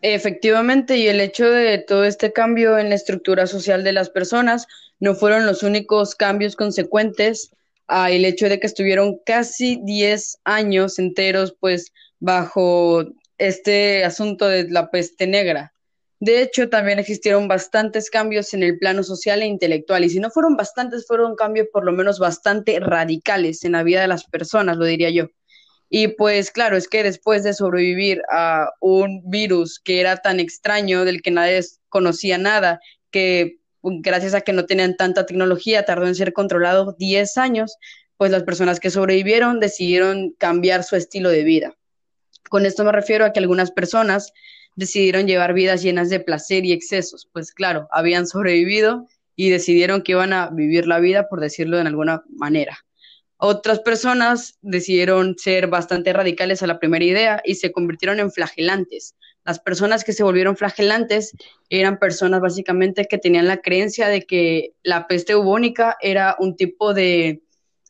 Efectivamente, 0.00 0.96
y 0.96 1.06
el 1.06 1.20
hecho 1.20 1.50
de 1.50 1.76
todo 1.76 2.04
este 2.04 2.32
cambio 2.32 2.78
en 2.78 2.88
la 2.88 2.94
estructura 2.94 3.46
social 3.46 3.84
de 3.84 3.92
las 3.92 4.08
personas 4.08 4.66
no 5.00 5.14
fueron 5.14 5.44
los 5.44 5.62
únicos 5.62 6.14
cambios 6.14 6.56
consecuentes 6.56 7.52
a 7.88 8.10
el 8.10 8.24
hecho 8.24 8.48
de 8.48 8.60
que 8.60 8.66
estuvieron 8.66 9.18
casi 9.24 9.80
10 9.82 10.38
años 10.44 10.98
enteros 10.98 11.56
pues 11.58 11.92
bajo 12.20 13.04
este 13.38 14.04
asunto 14.04 14.46
de 14.46 14.68
la 14.68 14.90
peste 14.90 15.26
negra. 15.26 15.72
De 16.20 16.42
hecho, 16.42 16.68
también 16.68 16.98
existieron 16.98 17.46
bastantes 17.46 18.10
cambios 18.10 18.52
en 18.52 18.64
el 18.64 18.78
plano 18.78 19.04
social 19.04 19.40
e 19.40 19.46
intelectual, 19.46 20.04
y 20.04 20.10
si 20.10 20.18
no 20.18 20.30
fueron 20.30 20.56
bastantes, 20.56 21.06
fueron 21.06 21.36
cambios 21.36 21.68
por 21.72 21.84
lo 21.84 21.92
menos 21.92 22.18
bastante 22.18 22.80
radicales 22.80 23.62
en 23.64 23.72
la 23.72 23.84
vida 23.84 24.00
de 24.00 24.08
las 24.08 24.24
personas, 24.24 24.76
lo 24.76 24.84
diría 24.84 25.10
yo. 25.10 25.28
Y 25.88 26.08
pues 26.08 26.50
claro, 26.50 26.76
es 26.76 26.88
que 26.88 27.04
después 27.04 27.44
de 27.44 27.54
sobrevivir 27.54 28.20
a 28.30 28.68
un 28.80 29.22
virus 29.30 29.80
que 29.80 30.00
era 30.00 30.16
tan 30.16 30.40
extraño, 30.40 31.04
del 31.04 31.22
que 31.22 31.30
nadie 31.30 31.60
conocía 31.88 32.36
nada, 32.36 32.80
que 33.10 33.58
gracias 33.82 34.34
a 34.34 34.40
que 34.40 34.52
no 34.52 34.66
tenían 34.66 34.96
tanta 34.96 35.26
tecnología, 35.26 35.84
tardó 35.84 36.06
en 36.06 36.14
ser 36.14 36.32
controlado 36.32 36.94
10 36.98 37.36
años, 37.38 37.76
pues 38.16 38.30
las 38.30 38.42
personas 38.42 38.80
que 38.80 38.90
sobrevivieron 38.90 39.60
decidieron 39.60 40.34
cambiar 40.38 40.84
su 40.84 40.96
estilo 40.96 41.30
de 41.30 41.44
vida. 41.44 41.74
Con 42.48 42.66
esto 42.66 42.84
me 42.84 42.92
refiero 42.92 43.24
a 43.24 43.32
que 43.32 43.40
algunas 43.40 43.70
personas 43.70 44.32
decidieron 44.74 45.26
llevar 45.26 45.54
vidas 45.54 45.82
llenas 45.82 46.08
de 46.10 46.20
placer 46.20 46.64
y 46.64 46.72
excesos, 46.72 47.28
pues 47.32 47.52
claro, 47.52 47.88
habían 47.90 48.26
sobrevivido 48.26 49.06
y 49.36 49.50
decidieron 49.50 50.02
que 50.02 50.12
iban 50.12 50.32
a 50.32 50.50
vivir 50.50 50.86
la 50.86 50.98
vida, 50.98 51.28
por 51.28 51.40
decirlo 51.40 51.76
de 51.76 51.86
alguna 51.86 52.24
manera. 52.28 52.78
Otras 53.36 53.78
personas 53.78 54.58
decidieron 54.62 55.36
ser 55.38 55.68
bastante 55.68 56.12
radicales 56.12 56.62
a 56.62 56.66
la 56.66 56.80
primera 56.80 57.04
idea 57.04 57.40
y 57.44 57.54
se 57.54 57.70
convirtieron 57.70 58.18
en 58.18 58.32
flagelantes. 58.32 59.14
Las 59.44 59.58
personas 59.58 60.04
que 60.04 60.12
se 60.12 60.22
volvieron 60.22 60.56
flagelantes 60.56 61.34
eran 61.70 61.98
personas 61.98 62.40
básicamente 62.40 63.06
que 63.06 63.18
tenían 63.18 63.48
la 63.48 63.58
creencia 63.58 64.08
de 64.08 64.22
que 64.22 64.74
la 64.82 65.06
peste 65.06 65.34
bubónica 65.34 65.96
era 66.00 66.36
un 66.38 66.56
tipo 66.56 66.92
de 66.92 67.42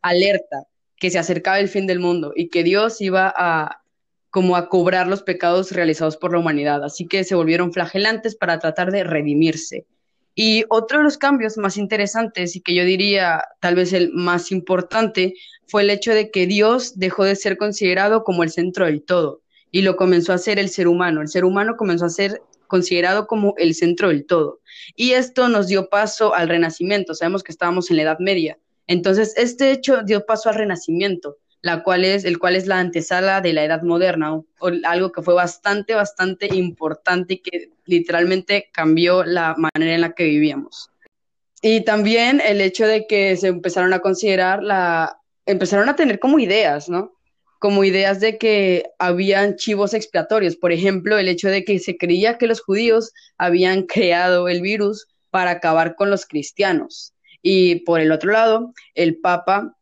alerta, 0.03 0.65
que 0.97 1.11
se 1.11 1.19
acercaba 1.19 1.59
el 1.59 1.69
fin 1.69 1.87
del 1.87 2.01
mundo 2.01 2.33
y 2.35 2.49
que 2.49 2.63
Dios 2.63 3.01
iba 3.01 3.33
a 3.37 3.83
como 4.31 4.57
a 4.57 4.69
cobrar 4.69 5.09
los 5.09 5.23
pecados 5.23 5.73
realizados 5.73 6.17
por 6.17 6.33
la 6.33 6.39
humanidad. 6.39 6.85
Así 6.85 7.07
que 7.07 7.25
se 7.25 7.35
volvieron 7.35 7.73
flagelantes 7.73 8.37
para 8.37 8.59
tratar 8.59 8.93
de 8.93 9.03
redimirse. 9.03 9.87
Y 10.35 10.65
otro 10.69 10.99
de 10.99 11.05
los 11.05 11.19
cambios 11.19 11.57
más 11.57 11.77
interesantes 11.77 12.55
y 12.55 12.61
que 12.61 12.75
yo 12.75 12.85
diría 12.85 13.43
tal 13.61 13.75
vez 13.75 13.93
el 13.93 14.13
más 14.13 14.53
importante 14.53 15.35
fue 15.67 15.83
el 15.83 15.91
hecho 15.91 16.15
de 16.15 16.31
que 16.31 16.47
Dios 16.47 16.99
dejó 16.99 17.25
de 17.25 17.35
ser 17.35 17.57
considerado 17.57 18.23
como 18.23 18.45
el 18.45 18.51
centro 18.51 18.85
del 18.85 19.03
todo 19.03 19.43
y 19.71 19.83
lo 19.83 19.97
comenzó 19.97 20.33
a 20.33 20.39
ser 20.39 20.59
el 20.59 20.69
ser 20.69 20.89
humano. 20.89 21.21
El 21.21 21.29
ser 21.29 21.45
humano 21.45 21.77
comenzó 21.77 22.07
a 22.07 22.11
ser 22.11 22.43
considerado 22.67 23.27
como 23.27 23.55
el 23.57 23.75
centro 23.75 24.09
del 24.09 24.27
todo. 24.27 24.61
Y 24.95 25.13
esto 25.13 25.49
nos 25.49 25.69
dio 25.69 25.89
paso 25.89 26.35
al 26.35 26.49
renacimiento. 26.49 27.15
Sabemos 27.15 27.43
que 27.43 27.53
estábamos 27.53 27.91
en 27.91 27.97
la 27.97 28.03
Edad 28.03 28.19
Media. 28.19 28.59
Entonces, 28.87 29.35
este 29.37 29.73
hecho 29.73 30.03
dio 30.03 30.25
paso 30.27 30.49
al 30.49 30.57
renacimiento 30.57 31.39
la 31.61 31.83
cual 31.83 32.05
es, 32.05 32.25
el 32.25 32.39
cual 32.39 32.57
es 32.57 32.67
la 32.67 32.79
antesala 32.79 33.41
de 33.41 33.53
la 33.53 33.65
edad 33.65 33.83
moderna, 33.83 34.35
o, 34.35 34.45
algo 34.85 35.13
que 35.13 35.23
fue 35.23 35.35
bastante, 35.35 35.95
bastante 35.95 36.55
importante 36.55 37.35
y 37.35 37.39
que 37.39 37.71
literalmente 37.85 38.71
cambió 38.73 39.25
la 39.25 39.55
manera 39.57 39.95
en 39.95 40.01
la 40.03 40.13
que 40.13 40.25
vivíamos. 40.25 40.91
Y 41.61 41.85
también 41.85 42.41
el 42.41 42.61
hecho 42.61 42.87
de 42.87 43.07
que 43.07 43.37
se 43.37 43.49
empezaron 43.49 43.93
a 43.93 43.99
considerar 43.99 44.63
la, 44.63 45.21
empezaron 45.47 45.89
a 45.89 45.97
tener 45.97 46.21
como 46.21 46.39
ideas, 46.39 46.89
¿no? 46.89 47.18
Como 47.59 47.85
ideas 47.85 48.21
de 48.21 48.39
que 48.39 48.85
habían 48.99 49.57
chivos 49.57 49.95
expiatorios. 49.95 50.57
Por 50.57 50.73
ejemplo, 50.73 51.19
el 51.19 51.29
hecho 51.29 51.49
de 51.49 51.65
que 51.65 51.79
se 51.79 51.97
creía 51.97 52.39
que 52.39 52.47
los 52.47 52.61
judíos 52.61 53.13
habían 53.37 53.83
creado 53.83 54.49
el 54.49 54.63
virus 54.63 55.07
para 55.31 55.53
acabar 55.53 55.97
con 55.97 56.11
los 56.11 56.27
cristianos. 56.27 57.15
Y 57.43 57.77
por 57.81 58.01
el 58.01 58.13
otro 58.13 58.33
lado, 58.33 58.73
el 58.95 59.19
Papa 59.19 59.77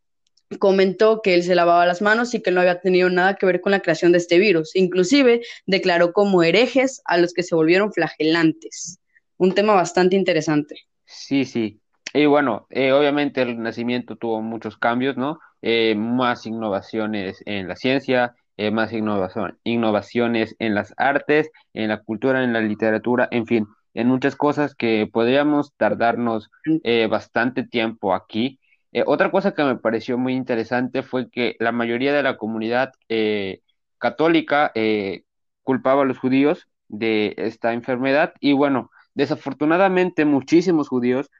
comentó 0.58 1.20
que 1.22 1.34
él 1.34 1.42
se 1.42 1.54
lavaba 1.54 1.86
las 1.86 2.02
manos 2.02 2.34
y 2.34 2.40
que 2.40 2.50
no 2.50 2.60
había 2.60 2.80
tenido 2.80 3.10
nada 3.10 3.34
que 3.34 3.46
ver 3.46 3.60
con 3.60 3.72
la 3.72 3.80
creación 3.80 4.12
de 4.12 4.18
este 4.18 4.38
virus. 4.38 4.74
Inclusive 4.76 5.42
declaró 5.66 6.12
como 6.12 6.42
herejes 6.42 7.02
a 7.04 7.18
los 7.18 7.32
que 7.32 7.42
se 7.42 7.54
volvieron 7.54 7.92
flagelantes. 7.92 9.00
Un 9.38 9.52
tema 9.52 9.74
bastante 9.74 10.16
interesante. 10.16 10.86
Sí, 11.04 11.44
sí. 11.44 11.80
Y 12.14 12.26
bueno, 12.26 12.66
eh, 12.70 12.92
obviamente 12.92 13.42
el 13.42 13.60
nacimiento 13.60 14.16
tuvo 14.16 14.40
muchos 14.40 14.78
cambios, 14.78 15.16
¿no? 15.16 15.38
Eh, 15.68 15.96
más 15.96 16.46
innovaciones 16.46 17.42
en 17.44 17.66
la 17.66 17.74
ciencia, 17.74 18.36
eh, 18.56 18.70
más 18.70 18.92
innovación, 18.92 19.58
innovaciones 19.64 20.54
en 20.60 20.74
las 20.74 20.94
artes, 20.96 21.50
en 21.74 21.88
la 21.88 22.02
cultura, 22.02 22.44
en 22.44 22.52
la 22.52 22.60
literatura, 22.60 23.26
en 23.32 23.46
fin, 23.46 23.66
en 23.94 24.06
muchas 24.06 24.36
cosas 24.36 24.76
que 24.76 25.08
podríamos 25.12 25.72
tardarnos 25.76 26.50
mm. 26.64 27.08
bastante 27.10 27.64
tiempo 27.64 28.14
aquí 28.14 28.60
eh, 28.96 29.04
otra 29.06 29.30
cosa 29.30 29.52
que 29.52 29.62
me 29.62 29.76
pareció 29.76 30.16
muy 30.16 30.32
interesante 30.34 31.02
fue 31.02 31.30
que 31.30 31.56
la 31.58 31.70
mayoría 31.70 32.14
de 32.14 32.22
la 32.22 32.38
comunidad 32.38 32.94
eh, 33.10 33.60
católica 33.98 34.72
eh, 34.74 35.24
culpaba 35.62 36.02
a 36.02 36.04
los 36.06 36.18
judíos 36.18 36.66
de 36.88 37.34
esta 37.36 37.74
enfermedad 37.74 38.32
y 38.40 38.54
bueno, 38.54 38.90
desafortunadamente 39.14 40.24
muchísimos 40.24 40.88
judíos 40.88 41.30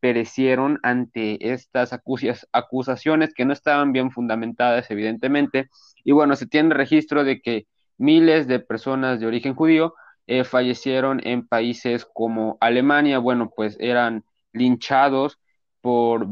perecieron 0.00 0.80
ante 0.82 1.52
estas 1.52 1.92
acusaciones 2.52 3.34
que 3.34 3.44
no 3.44 3.52
estaban 3.52 3.92
bien 3.92 4.10
fundamentadas, 4.10 4.90
evidentemente. 4.90 5.68
Y 6.04 6.12
bueno, 6.12 6.36
se 6.36 6.46
tiene 6.46 6.74
registro 6.74 7.24
de 7.24 7.40
que 7.40 7.66
miles 7.96 8.48
de 8.48 8.58
personas 8.60 9.20
de 9.20 9.26
origen 9.26 9.54
judío 9.54 9.94
fallecieron 10.44 11.20
en 11.24 11.46
países 11.46 12.04
como 12.04 12.58
Alemania, 12.60 13.18
bueno, 13.18 13.52
pues 13.54 13.76
eran 13.78 14.24
linchados 14.52 15.38
por, 15.84 16.26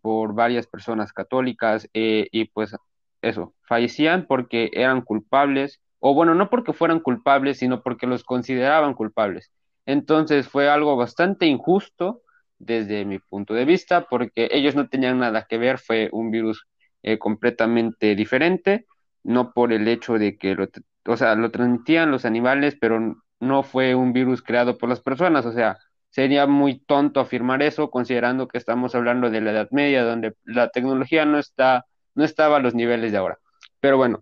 por 0.00 0.34
varias 0.34 0.68
personas 0.68 1.12
católicas 1.12 1.88
eh, 1.94 2.28
y 2.30 2.44
pues 2.44 2.76
eso, 3.22 3.54
fallecían 3.62 4.26
porque 4.26 4.70
eran 4.72 5.00
culpables, 5.02 5.80
o 5.98 6.14
bueno, 6.14 6.34
no 6.36 6.48
porque 6.48 6.72
fueran 6.72 7.00
culpables, 7.00 7.58
sino 7.58 7.82
porque 7.82 8.06
los 8.06 8.22
consideraban 8.22 8.94
culpables. 8.94 9.50
Entonces 9.84 10.48
fue 10.48 10.68
algo 10.68 10.96
bastante 10.96 11.46
injusto 11.46 12.22
desde 12.64 13.04
mi 13.04 13.18
punto 13.18 13.54
de 13.54 13.64
vista, 13.64 14.06
porque 14.08 14.48
ellos 14.52 14.74
no 14.74 14.88
tenían 14.88 15.18
nada 15.18 15.46
que 15.48 15.58
ver, 15.58 15.78
fue 15.78 16.08
un 16.12 16.30
virus 16.30 16.66
eh, 17.02 17.18
completamente 17.18 18.14
diferente, 18.14 18.86
no 19.22 19.52
por 19.52 19.72
el 19.72 19.88
hecho 19.88 20.14
de 20.14 20.36
que 20.38 20.54
lo, 20.54 20.68
o 21.06 21.16
sea, 21.16 21.34
lo 21.34 21.50
transmitían 21.50 22.10
los 22.10 22.24
animales, 22.24 22.76
pero 22.80 23.16
no 23.40 23.62
fue 23.62 23.94
un 23.94 24.12
virus 24.12 24.42
creado 24.42 24.78
por 24.78 24.88
las 24.88 25.00
personas, 25.00 25.46
o 25.46 25.52
sea, 25.52 25.78
Sería 26.14 26.46
muy 26.46 26.78
tonto 26.78 27.18
afirmar 27.18 27.60
eso, 27.60 27.90
considerando 27.90 28.46
que 28.46 28.56
estamos 28.56 28.94
hablando 28.94 29.30
de 29.30 29.40
la 29.40 29.50
Edad 29.50 29.68
Media, 29.72 30.04
donde 30.04 30.34
la 30.44 30.68
tecnología 30.68 31.24
no 31.24 31.40
está, 31.40 31.86
no 32.14 32.22
estaba 32.22 32.58
a 32.58 32.60
los 32.60 32.72
niveles 32.72 33.10
de 33.10 33.18
ahora. 33.18 33.40
Pero 33.80 33.96
bueno, 33.96 34.20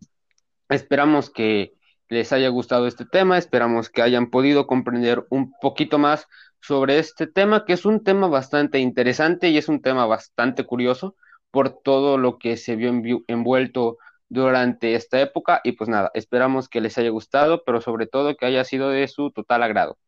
esperamos 0.71 1.29
que 1.29 1.75
les 2.09 2.33
haya 2.33 2.49
gustado 2.49 2.87
este 2.87 3.05
tema, 3.05 3.37
esperamos 3.37 3.91
que 3.91 4.01
hayan 4.01 4.31
podido 4.31 4.67
comprender 4.67 5.27
un 5.29 5.53
poquito 5.61 5.99
más 5.99 6.29
sobre 6.63 6.99
este 6.99 7.27
tema, 7.27 7.65
que 7.67 7.75
es 7.75 7.85
un 7.85 8.05
tema 8.05 8.29
bastante 8.29 8.79
interesante 8.79 9.51
y 9.51 9.59
es 9.59 9.69
un 9.69 9.83
tema 9.83 10.07
bastante 10.07 10.65
curioso 10.65 11.17
por 11.51 11.83
todo 11.83 12.17
lo 12.19 12.39
que 12.39 12.57
se 12.57 12.77
vio 12.77 12.93
envuelto 13.27 13.99
durante 14.29 14.95
esta 14.95 15.21
época 15.21 15.61
y 15.65 15.73
pues 15.73 15.91
nada, 15.91 16.11
esperamos 16.15 16.69
que 16.69 16.81
les 16.81 16.97
haya 16.97 17.11
gustado, 17.11 17.65
pero 17.65 17.81
sobre 17.81 18.07
todo 18.07 18.37
que 18.37 18.47
haya 18.47 18.65
sido 18.65 18.89
de 18.91 19.07
su 19.09 19.31
total 19.33 19.63
agrado. 19.65 19.99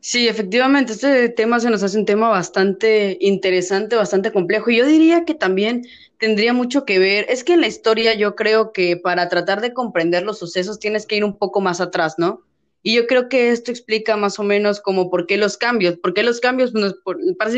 Sí, 0.00 0.28
efectivamente, 0.28 0.92
este 0.92 1.28
tema 1.28 1.58
se 1.58 1.70
nos 1.70 1.82
hace 1.82 1.98
un 1.98 2.04
tema 2.04 2.28
bastante 2.28 3.18
interesante, 3.20 3.96
bastante 3.96 4.32
complejo. 4.32 4.70
Y 4.70 4.76
yo 4.76 4.86
diría 4.86 5.24
que 5.24 5.34
también 5.34 5.86
tendría 6.18 6.52
mucho 6.52 6.84
que 6.84 6.98
ver, 6.98 7.26
es 7.28 7.42
que 7.42 7.54
en 7.54 7.60
la 7.60 7.66
historia 7.66 8.14
yo 8.14 8.36
creo 8.36 8.72
que 8.72 8.96
para 8.96 9.28
tratar 9.28 9.60
de 9.60 9.72
comprender 9.72 10.22
los 10.22 10.38
sucesos 10.38 10.78
tienes 10.78 11.06
que 11.06 11.16
ir 11.16 11.24
un 11.24 11.36
poco 11.36 11.60
más 11.60 11.80
atrás, 11.80 12.14
¿no? 12.18 12.42
Y 12.82 12.94
yo 12.94 13.06
creo 13.06 13.28
que 13.28 13.50
esto 13.50 13.70
explica 13.70 14.16
más 14.16 14.38
o 14.38 14.44
menos 14.44 14.80
como 14.80 15.10
por 15.10 15.26
qué 15.26 15.36
los 15.36 15.56
cambios, 15.56 15.96
por 15.98 16.14
qué 16.14 16.22
los 16.22 16.40
cambios, 16.40 16.72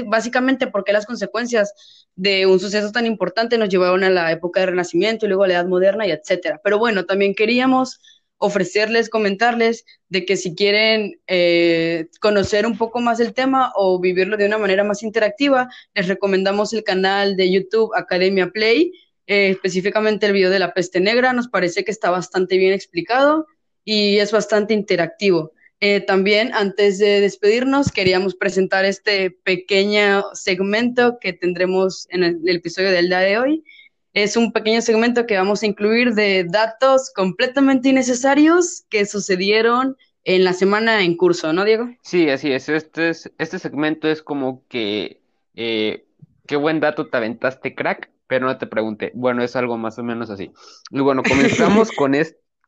básicamente 0.07 0.67
por 0.67 0.85
qué 0.85 0.93
las 0.93 1.07
consecuencias 1.07 2.07
de 2.17 2.47
un 2.47 2.59
suceso 2.59 2.91
tan 2.91 3.07
importante 3.07 3.59
nos 3.59 3.69
llevaron 3.69 4.03
a 4.05 4.11
la 4.11 4.33
época 4.33 4.61
del 4.61 4.71
Renacimiento 4.71 5.27
y 5.27 5.29
luego 5.29 5.45
a 5.45 5.49
la 5.49 5.55
Edad 5.55 5.67
Moderna 5.67 6.07
y 6.07 6.11
etcétera. 6.11 6.61
Pero 6.65 6.79
bueno, 6.79 7.05
también 7.05 7.35
queríamos 7.35 8.01
ofrecerles, 8.39 9.11
comentarles 9.11 9.85
de 10.09 10.25
que 10.25 10.37
si 10.39 10.55
quieren 10.55 11.21
eh, 11.27 12.09
conocer 12.21 12.67
un 12.67 12.79
poco 12.79 13.01
más 13.01 13.21
el 13.21 13.35
tema 13.35 13.71
o 13.75 14.01
vivirlo 14.01 14.39
de 14.39 14.47
una 14.47 14.57
manera 14.57 14.83
más 14.83 15.03
interactiva, 15.03 15.69
les 15.95 16.09
recomendamos 16.09 16.73
el 16.73 16.83
canal 16.83 17.37
de 17.37 17.53
YouTube 17.53 17.91
Academia 17.95 18.49
Play, 18.49 18.93
eh, 19.27 19.51
específicamente 19.51 20.25
el 20.25 20.33
video 20.33 20.49
de 20.49 20.59
la 20.59 20.73
peste 20.73 21.01
negra, 21.01 21.35
nos 21.35 21.49
parece 21.49 21.85
que 21.85 21.91
está 21.91 22.11
bastante 22.11 22.57
bien 22.57 22.73
explicado 22.73 23.47
y 23.93 24.21
es 24.21 24.31
bastante 24.31 24.73
interactivo. 24.73 25.51
Eh, 25.81 26.01
también, 26.01 26.53
antes 26.55 27.01
de 27.01 27.21
despedirnos, 27.21 27.91
queríamos 27.91 28.37
presentar 28.37 28.85
este 28.85 29.33
pequeño 29.33 30.23
segmento 30.33 31.19
que 31.21 31.33
tendremos 31.33 32.07
en 32.11 32.23
el 32.23 32.49
episodio 32.57 32.93
del 32.93 33.09
día 33.09 33.19
de 33.19 33.39
hoy, 33.39 33.65
es 34.13 34.37
un 34.37 34.53
pequeño 34.53 34.81
segmento 34.81 35.27
que 35.27 35.37
vamos 35.37 35.65
a 35.65 35.67
incluir 35.67 36.15
de 36.15 36.45
datos 36.45 37.11
completamente 37.13 37.89
innecesarios 37.89 38.85
que 38.91 39.07
sucedieron 39.07 39.97
en 40.23 40.45
la 40.45 40.53
semana 40.53 41.03
en 41.03 41.17
curso, 41.17 41.53
¿no, 41.53 41.65
Diego? 41.65 41.89
Sí, 42.03 42.31
así 42.31 42.53
es. 42.53 42.69
Este, 42.69 43.09
es, 43.09 43.33
este 43.39 43.59
segmento 43.59 44.07
es 44.07 44.23
como 44.23 44.63
que, 44.69 45.21
eh, 45.57 46.05
qué 46.47 46.55
buen 46.55 46.79
dato 46.79 47.09
te 47.09 47.17
aventaste, 47.17 47.75
crack, 47.75 48.09
pero 48.29 48.47
no 48.47 48.57
te 48.57 48.69
pregunté. 48.69 49.11
Bueno, 49.15 49.43
es 49.43 49.57
algo 49.57 49.77
más 49.79 49.99
o 49.99 50.05
menos 50.05 50.31
así. 50.31 50.53
Y 50.93 51.01
bueno, 51.01 51.25
comenzamos 51.29 51.91
con, 51.97 52.15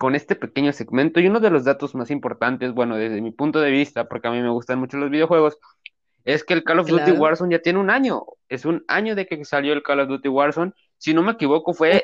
con 0.02 0.16
este 0.16 0.35
pequeño 0.35 0.73
segmento 0.73 1.21
y 1.21 1.28
uno 1.28 1.38
de 1.38 1.49
los 1.49 1.62
datos 1.62 1.94
más 1.94 2.11
importantes, 2.11 2.75
bueno, 2.75 2.97
desde 2.97 3.21
mi 3.21 3.30
punto 3.30 3.61
de 3.61 3.71
vista, 3.71 4.09
porque 4.09 4.26
a 4.26 4.32
mí 4.32 4.42
me 4.42 4.49
gustan 4.49 4.80
mucho 4.80 4.97
los 4.97 5.11
videojuegos, 5.11 5.61
es 6.25 6.42
que 6.42 6.54
el 6.54 6.64
Call 6.64 6.80
of 6.80 6.88
Duty 6.88 7.12
Warzone 7.12 7.54
ya 7.54 7.62
tiene 7.62 7.78
un 7.78 7.88
año. 7.88 8.25
Es 8.49 8.64
un 8.64 8.85
año 8.88 9.14
de 9.14 9.28
que 9.28 9.44
salió 9.44 9.73
el 9.73 9.85
Call 9.85 10.00
of 10.00 10.09
Duty 10.09 10.28
Warzone 10.28 10.73
si 10.99 11.14
no 11.14 11.23
me 11.23 11.30
equivoco, 11.30 11.73
fue 11.73 12.02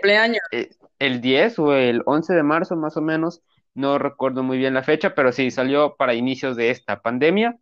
eh, 0.53 0.71
el 1.01 1.21
10 1.21 1.59
o 1.59 1.75
el 1.75 2.03
11 2.07 2.35
de 2.35 2.43
marzo 2.45 2.77
más 2.77 2.97
o 2.97 3.03
menos, 3.03 3.43
no 3.75 3.99
recuerdo 3.99 4.45
muy 4.45 4.59
bien 4.59 4.75
la 4.75 4.85
fecha, 4.85 5.17
pero 5.17 5.33
sí, 5.33 5.51
salió 5.51 5.97
para 5.97 6.15
inicios 6.15 6.55
de 6.55 6.71
esta 6.71 7.03
pandemia. 7.03 7.59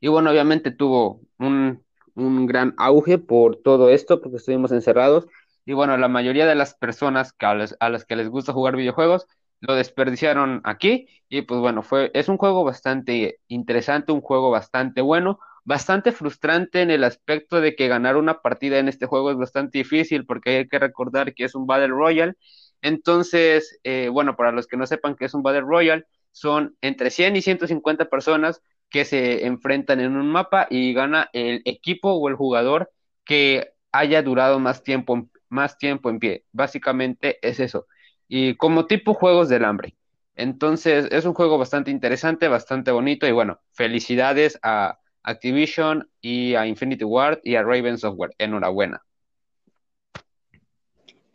Y 0.00 0.08
bueno, 0.08 0.30
obviamente 0.30 0.70
tuvo 0.70 1.20
un, 1.38 1.84
gran 2.14 2.72
auge 2.78 3.18
por 3.18 3.56
todo 3.56 3.90
esto, 3.90 4.22
porque 4.22 4.38
estuvimos 4.38 4.72
encerrados. 4.72 5.26
Y 5.66 5.74
bueno, 5.74 5.96
la 5.98 6.08
mayoría 6.08 6.46
de 6.46 6.54
las 6.54 6.74
personas 6.74 7.34
a, 7.40 7.54
las, 7.90 8.04
que 8.06 8.16
les 8.16 8.28
gusta 8.28 8.52
jugar 8.52 8.76
videojuegos 8.76 9.26
lo 9.60 9.74
desperdiciaron 9.74 10.60
aquí. 10.64 11.08
Y 11.28 11.42
pues 11.42 11.60
bueno, 11.60 11.82
fue, 11.82 12.10
es 12.14 12.28
un 12.28 12.38
juego 12.38 12.64
bastante 12.64 13.40
interesante, 13.48 14.12
un 14.12 14.20
juego 14.22 14.50
bastante 14.50 15.00
bueno, 15.02 15.40
bastante 15.64 16.12
frustrante 16.12 16.82
en 16.82 16.90
el 16.90 17.04
aspecto 17.04 17.60
de 17.60 17.74
que 17.74 17.88
ganar 17.88 18.16
una 18.16 18.40
partida 18.42 18.78
en 18.78 18.88
este 18.88 19.06
juego 19.06 19.30
es 19.32 19.36
bastante 19.36 19.78
difícil 19.78 20.24
porque 20.24 20.58
hay 20.58 20.68
que 20.68 20.78
recordar 20.78 21.34
que 21.34 21.44
es 21.44 21.54
un 21.54 21.66
Battle 21.66 21.88
Royale. 21.88 22.34
Entonces, 22.82 23.78
eh, 23.84 24.08
bueno, 24.08 24.36
para 24.36 24.52
los 24.52 24.66
que 24.66 24.76
no 24.76 24.86
sepan 24.86 25.16
que 25.16 25.24
es 25.26 25.34
un 25.34 25.42
Battle 25.42 25.62
Royale, 25.62 26.04
son 26.30 26.76
entre 26.80 27.10
100 27.10 27.36
y 27.36 27.42
150 27.42 28.06
personas 28.06 28.62
que 28.90 29.04
se 29.04 29.46
enfrentan 29.46 30.00
en 30.00 30.16
un 30.16 30.28
mapa 30.28 30.66
y 30.70 30.92
gana 30.94 31.28
el 31.32 31.62
equipo 31.64 32.12
o 32.12 32.28
el 32.28 32.36
jugador 32.36 32.90
que 33.24 33.72
haya 33.92 34.22
durado 34.22 34.58
más 34.60 34.82
tiempo, 34.82 35.28
más 35.48 35.78
tiempo 35.78 36.10
en 36.10 36.18
pie. 36.18 36.44
Básicamente 36.52 37.38
es 37.42 37.60
eso. 37.60 37.86
Y 38.28 38.56
como 38.56 38.86
tipo 38.86 39.14
juegos 39.14 39.48
del 39.48 39.64
hambre. 39.64 39.96
Entonces, 40.34 41.08
es 41.10 41.24
un 41.24 41.34
juego 41.34 41.58
bastante 41.58 41.90
interesante, 41.90 42.48
bastante 42.48 42.90
bonito 42.90 43.26
y 43.26 43.32
bueno, 43.32 43.60
felicidades 43.72 44.58
a, 44.62 44.98
Activision 45.26 46.08
y 46.20 46.54
a 46.54 46.66
Infinity 46.68 47.04
Ward 47.04 47.40
y 47.42 47.56
a 47.56 47.62
Raven 47.62 47.98
Software. 47.98 48.30
Enhorabuena. 48.38 49.05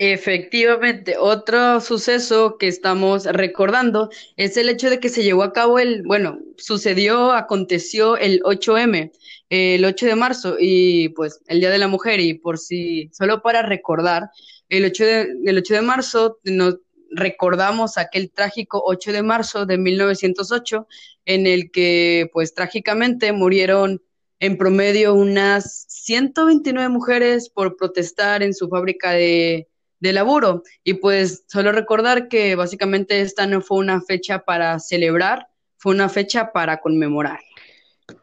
Efectivamente, 0.04 1.16
otro 1.20 1.80
suceso 1.80 2.58
que 2.58 2.68
estamos 2.68 3.26
recordando 3.26 4.10
es 4.36 4.58
el 4.58 4.68
hecho 4.70 4.90
de 4.90 5.00
que 5.00 5.10
se 5.10 5.22
llevó 5.22 5.44
a 5.44 5.54
cabo 5.54 5.78
el, 5.78 6.02
bueno, 6.02 6.40
sucedió, 6.58 7.34
aconteció 7.34 8.18
el 8.18 8.42
8M, 8.42 9.12
el 9.50 9.86
8 9.86 10.06
de 10.08 10.16
marzo 10.16 10.56
y 10.60 11.10
pues 11.10 11.42
el 11.46 11.60
Día 11.60 11.70
de 11.70 11.78
la 11.78 11.88
Mujer 11.88 12.20
y 12.20 12.34
por 12.34 12.58
si, 12.58 13.12
solo 13.14 13.44
para 13.44 13.62
recordar, 13.62 14.32
el 14.70 14.86
8 14.86 15.06
de, 15.06 15.36
el 15.46 15.58
8 15.60 15.76
de 15.76 15.82
marzo 15.84 16.40
nos 16.46 16.80
recordamos 17.12 18.00
aquel 18.00 18.32
trágico 18.32 18.82
8 18.84 19.12
de 19.12 19.22
marzo 19.22 19.68
de 19.68 19.78
1908 19.78 20.88
en 21.26 21.46
el 21.46 21.70
que 21.70 22.28
pues 22.34 22.56
trágicamente 22.56 23.34
murieron 23.34 24.02
en 24.40 24.58
promedio 24.58 25.14
unas 25.14 25.86
129 25.90 26.90
mujeres 26.90 27.50
por 27.50 27.78
protestar 27.78 28.42
en 28.42 28.56
su 28.56 28.68
fábrica 28.68 29.12
de, 29.12 29.68
de 30.02 30.12
laburo. 30.12 30.64
Y 30.84 30.96
pues 30.96 31.46
solo 31.48 31.72
recordar 31.72 32.28
que 32.28 32.56
básicamente 32.56 33.22
esta 33.22 33.48
no 33.48 33.62
fue 33.62 33.78
una 33.78 34.02
fecha 34.02 34.40
para 34.44 34.78
celebrar, 34.80 35.48
fue 35.78 35.94
una 35.94 36.10
fecha 36.10 36.52
para 36.52 36.82
conmemorar. 36.82 37.40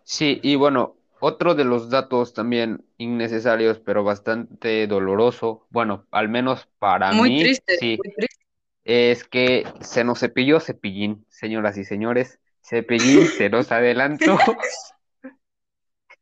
Sí, 0.04 0.40
y 0.42 0.56
bueno, 0.56 0.96
otro 1.20 1.54
de 1.54 1.64
los 1.64 1.88
datos 1.88 2.34
también 2.34 2.84
innecesarios, 2.98 3.78
pero 3.78 4.04
bastante 4.04 4.86
doloroso, 4.86 5.66
bueno, 5.70 6.06
al 6.10 6.28
menos 6.28 6.68
para 6.78 7.12
muy 7.12 7.30
mí, 7.30 7.40
triste, 7.40 7.76
sí, 7.78 7.98
muy 8.04 8.14
triste. 8.14 8.36
es 8.84 9.24
que 9.24 9.64
se 9.80 10.04
nos 10.04 10.20
cepilló 10.20 10.60
cepillín, 10.60 11.24
señoras 11.30 11.78
y 11.78 11.84
señores. 11.84 12.38
Cepillín 12.62 13.26
se 13.38 13.48
nos 13.48 13.72
adelantó. 13.72 14.38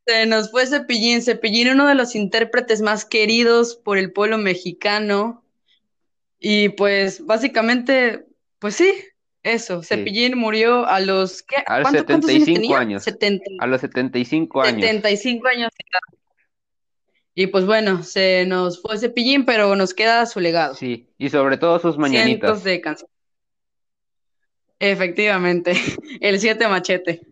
Se 0.06 0.24
nos 0.26 0.52
fue 0.52 0.66
Cepillín, 0.66 1.20
Cepillín, 1.20 1.70
uno 1.70 1.88
de 1.88 1.96
los 1.96 2.14
intérpretes 2.14 2.80
más 2.80 3.04
queridos 3.04 3.74
por 3.74 3.98
el 3.98 4.12
pueblo 4.12 4.38
mexicano. 4.38 5.42
Y 6.48 6.68
pues 6.68 7.26
básicamente, 7.26 8.24
pues 8.60 8.76
sí, 8.76 8.94
eso, 9.42 9.82
Cepillín 9.82 10.38
murió 10.38 10.86
a 10.86 11.00
los 11.00 11.42
¿qué? 11.42 11.56
A 11.66 11.80
los 11.80 11.90
75 11.90 12.76
años. 12.76 13.04
A 13.58 13.66
los 13.66 13.80
75 13.80 14.62
años. 14.62 14.80
75 14.80 15.48
años. 15.48 15.72
Y 17.34 17.48
pues 17.48 17.66
bueno, 17.66 18.04
se 18.04 18.46
nos 18.46 18.80
fue 18.80 18.96
Cepillín, 18.96 19.44
pero 19.44 19.74
nos 19.74 19.92
queda 19.92 20.24
su 20.24 20.38
legado. 20.38 20.76
Sí, 20.76 21.10
y 21.18 21.30
sobre 21.30 21.56
todo 21.56 21.80
sus 21.80 21.98
mañanitas. 21.98 22.60
Cientos 22.60 22.62
de 22.62 22.80
canciones. 22.80 23.16
Efectivamente, 24.78 25.72
el 26.20 26.38
7 26.38 26.68
machete. 26.68 27.22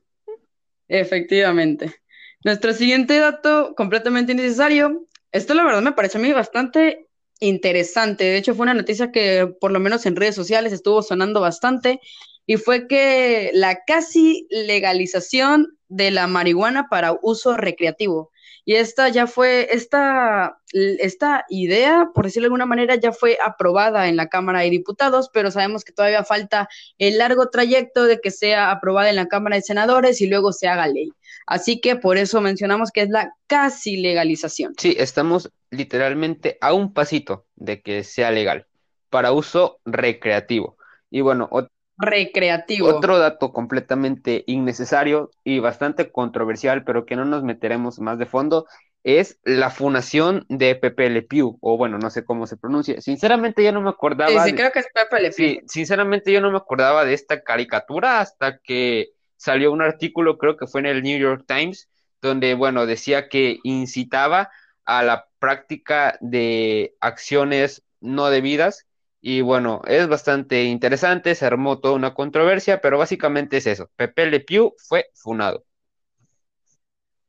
Efectivamente. 0.88 1.94
Nuestro 2.42 2.72
siguiente 2.72 3.16
dato, 3.20 3.76
completamente 3.76 4.32
innecesario. 4.32 5.06
Esto 5.30 5.54
la 5.54 5.62
verdad 5.62 5.82
me 5.82 5.92
parece 5.92 6.18
a 6.18 6.20
mí 6.20 6.32
bastante 6.32 7.06
interesante. 7.40 8.24
De 8.24 8.36
hecho, 8.36 8.54
fue 8.54 8.64
una 8.64 8.74
noticia 8.74 9.12
que 9.12 9.46
por 9.60 9.70
lo 9.72 9.80
menos 9.80 10.06
en 10.06 10.16
redes 10.16 10.34
sociales 10.34 10.72
estuvo 10.72 11.02
sonando 11.02 11.40
bastante 11.40 12.00
y 12.46 12.56
fue 12.56 12.86
que 12.88 13.50
la 13.54 13.84
casi 13.86 14.46
legalización 14.50 15.78
de 15.88 16.10
la 16.10 16.26
marihuana 16.26 16.88
para 16.90 17.16
uso 17.22 17.56
recreativo. 17.56 18.30
Y 18.64 18.76
esta 18.76 19.08
ya 19.10 19.26
fue, 19.26 19.68
esta, 19.70 20.58
esta 20.72 21.44
idea, 21.50 22.10
por 22.14 22.24
decirlo 22.24 22.44
de 22.44 22.46
alguna 22.46 22.66
manera, 22.66 22.94
ya 22.94 23.12
fue 23.12 23.36
aprobada 23.44 24.08
en 24.08 24.16
la 24.16 24.28
Cámara 24.28 24.60
de 24.60 24.70
Diputados, 24.70 25.30
pero 25.32 25.50
sabemos 25.50 25.84
que 25.84 25.92
todavía 25.92 26.24
falta 26.24 26.68
el 26.98 27.18
largo 27.18 27.50
trayecto 27.50 28.04
de 28.04 28.20
que 28.20 28.30
sea 28.30 28.70
aprobada 28.70 29.10
en 29.10 29.16
la 29.16 29.26
Cámara 29.26 29.56
de 29.56 29.62
Senadores 29.62 30.20
y 30.20 30.28
luego 30.28 30.52
se 30.52 30.68
haga 30.68 30.88
ley. 30.88 31.12
Así 31.46 31.80
que 31.80 31.96
por 31.96 32.16
eso 32.16 32.40
mencionamos 32.40 32.90
que 32.90 33.02
es 33.02 33.10
la 33.10 33.34
casi 33.46 33.98
legalización. 33.98 34.74
Sí, 34.78 34.96
estamos 34.98 35.50
literalmente 35.70 36.56
a 36.60 36.72
un 36.72 36.94
pasito 36.94 37.44
de 37.56 37.82
que 37.82 38.02
sea 38.02 38.30
legal 38.30 38.66
para 39.10 39.32
uso 39.32 39.78
recreativo. 39.84 40.78
Y 41.10 41.20
bueno, 41.20 41.48
recreativo. 41.96 42.88
Otro 42.88 43.18
dato 43.18 43.52
completamente 43.52 44.44
innecesario 44.46 45.30
y 45.44 45.58
bastante 45.58 46.10
controversial, 46.10 46.84
pero 46.84 47.06
que 47.06 47.16
no 47.16 47.24
nos 47.24 47.42
meteremos 47.42 47.98
más 48.00 48.18
de 48.18 48.26
fondo, 48.26 48.66
es 49.04 49.38
la 49.44 49.70
fundación 49.70 50.46
de 50.48 50.74
Pepe 50.76 51.10
Le 51.10 51.22
Pew, 51.22 51.58
o 51.60 51.76
bueno, 51.76 51.98
no 51.98 52.08
sé 52.10 52.24
cómo 52.24 52.46
se 52.46 52.56
pronuncia. 52.56 53.00
Sinceramente 53.00 53.62
yo 53.62 53.70
no 53.70 53.82
me 53.82 53.90
acordaba. 53.90 54.44
Sí, 54.44 54.54
creo 54.54 54.72
que 54.72 54.78
es 54.78 54.88
Pepe 54.92 55.22
Le 55.22 55.28
Pew. 55.28 55.36
Sí, 55.36 55.60
sinceramente 55.66 56.32
yo 56.32 56.40
no 56.40 56.50
me 56.50 56.56
acordaba 56.56 57.04
de 57.04 57.12
esta 57.12 57.42
caricatura 57.42 58.20
hasta 58.20 58.58
que 58.58 59.10
salió 59.36 59.72
un 59.72 59.82
artículo, 59.82 60.38
creo 60.38 60.56
que 60.56 60.66
fue 60.66 60.80
en 60.80 60.86
el 60.86 61.02
New 61.02 61.18
York 61.18 61.44
Times, 61.46 61.90
donde, 62.22 62.54
bueno, 62.54 62.86
decía 62.86 63.28
que 63.28 63.58
incitaba 63.62 64.50
a 64.86 65.02
la 65.02 65.26
práctica 65.38 66.16
de 66.20 66.94
acciones 67.00 67.84
no 68.00 68.30
debidas. 68.30 68.86
Y 69.26 69.40
bueno, 69.40 69.80
es 69.86 70.06
bastante 70.06 70.64
interesante, 70.64 71.34
se 71.34 71.46
armó 71.46 71.78
toda 71.78 71.94
una 71.94 72.12
controversia, 72.12 72.82
pero 72.82 72.98
básicamente 72.98 73.56
es 73.56 73.66
eso. 73.66 73.90
Pepe 73.96 74.26
Le 74.26 74.40
Pew 74.40 74.74
fue 74.76 75.06
funado. 75.14 75.64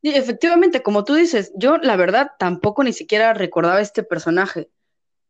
Sí, 0.01 0.13
efectivamente, 0.13 0.83
como 0.83 1.05
tú 1.05 1.13
dices, 1.13 1.53
yo 1.55 1.77
la 1.77 1.95
verdad 1.95 2.31
tampoco 2.37 2.83
ni 2.83 2.91
siquiera 2.91 3.33
recordaba 3.33 3.79
este 3.79 4.03
personaje. 4.03 4.67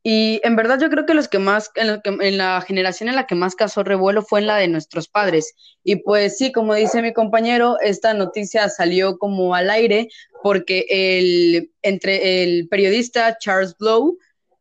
Y 0.02 0.42
en 0.44 0.56
verdad 0.56 0.80
yo 0.80 0.90
creo 0.90 1.06
que 1.06 1.14
los 1.14 1.28
que 1.28 1.38
más, 1.38 1.70
en, 1.76 2.02
en, 2.04 2.38
la 2.40 2.60
generación 2.62 3.10
en 3.10 3.16
la 3.16 3.28
que 3.28 3.36
más 3.36 3.54
causó 3.54 3.84
revuelo 3.84 4.24
fue 4.24 4.40
en 4.40 4.48
la 4.48 4.58
de 4.58 4.68
nuestros 4.68 5.08
padres. 5.08 5.54
Y 5.84 5.98
pues 5.98 6.40
sí, 6.40 6.52
como 6.52 6.74
dice 6.74 7.04
mi 7.04 7.14
compañero, 7.14 7.78
esta 7.80 8.16
noticia 8.16 8.70
salió 8.70 9.20
como 9.20 9.54
al 9.54 9.70
aire 9.70 10.10
porque 10.42 10.88
el, 10.90 11.72
entre 11.84 12.42
el 12.42 12.68
periodista 12.70 13.38
Charles 13.38 13.78
Blow 13.78 14.18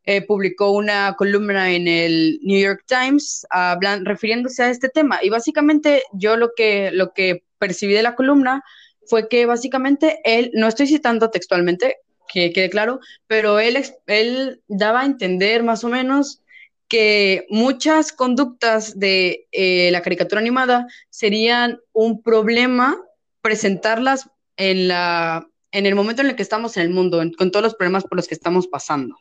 eh, 0.07 0.21
publicó 0.23 0.71
una 0.73 1.15
columna 1.17 1.73
en 1.73 1.89
el 1.89 2.39
New 2.43 2.61
York 2.61 2.85
Times 2.87 3.47
hablan, 3.51 4.05
refiriéndose 4.05 4.63
a 4.63 4.71
este 4.71 4.89
tema. 4.89 5.19
Y 5.23 5.31
básicamente 5.31 6.03
yo 6.13 6.37
lo 6.37 6.51
que, 6.55 6.91
lo 6.93 7.13
que 7.15 7.45
percibí 7.59 7.95
de 7.95 8.03
la 8.03 8.15
columna 8.15 8.63
fue 9.07 9.29
que 9.29 9.47
básicamente 9.47 10.21
él, 10.25 10.51
no 10.55 10.69
estoy 10.69 10.87
citando 10.87 11.31
textualmente, 11.31 11.99
que 12.29 12.53
quede 12.53 12.71
claro, 12.71 13.01
pero 13.27 13.59
él, 13.59 13.83
él 14.07 14.63
daba 14.69 15.01
a 15.01 15.07
entender 15.07 15.63
más 15.63 15.85
o 15.85 15.89
menos 15.89 16.43
que 16.89 17.47
muchas 17.49 18.13
conductas 18.13 18.99
de 18.99 19.47
eh, 19.53 19.91
la 19.91 20.03
caricatura 20.03 20.41
animada 20.41 20.87
serían 21.11 21.81
un 21.93 22.23
problema 22.23 22.97
presentarlas 23.41 24.29
en, 24.57 24.89
la, 24.89 25.49
en 25.73 25.87
el 25.87 25.95
momento 25.95 26.23
en 26.23 26.29
el 26.29 26.37
que 26.37 26.43
estamos 26.43 26.77
en 26.77 26.83
el 26.83 26.91
mundo, 26.91 27.23
en, 27.23 27.33
con 27.33 27.51
todos 27.51 27.63
los 27.63 27.75
problemas 27.75 28.05
por 28.05 28.17
los 28.17 28.29
que 28.29 28.35
estamos 28.35 28.67
pasando. 28.67 29.17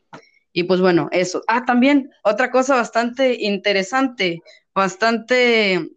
Y 0.53 0.63
pues 0.63 0.79
bueno, 0.79 1.09
eso. 1.11 1.43
Ah, 1.47 1.65
también 1.65 2.11
otra 2.23 2.51
cosa 2.51 2.75
bastante 2.75 3.35
interesante, 3.41 4.41
bastante 4.73 5.89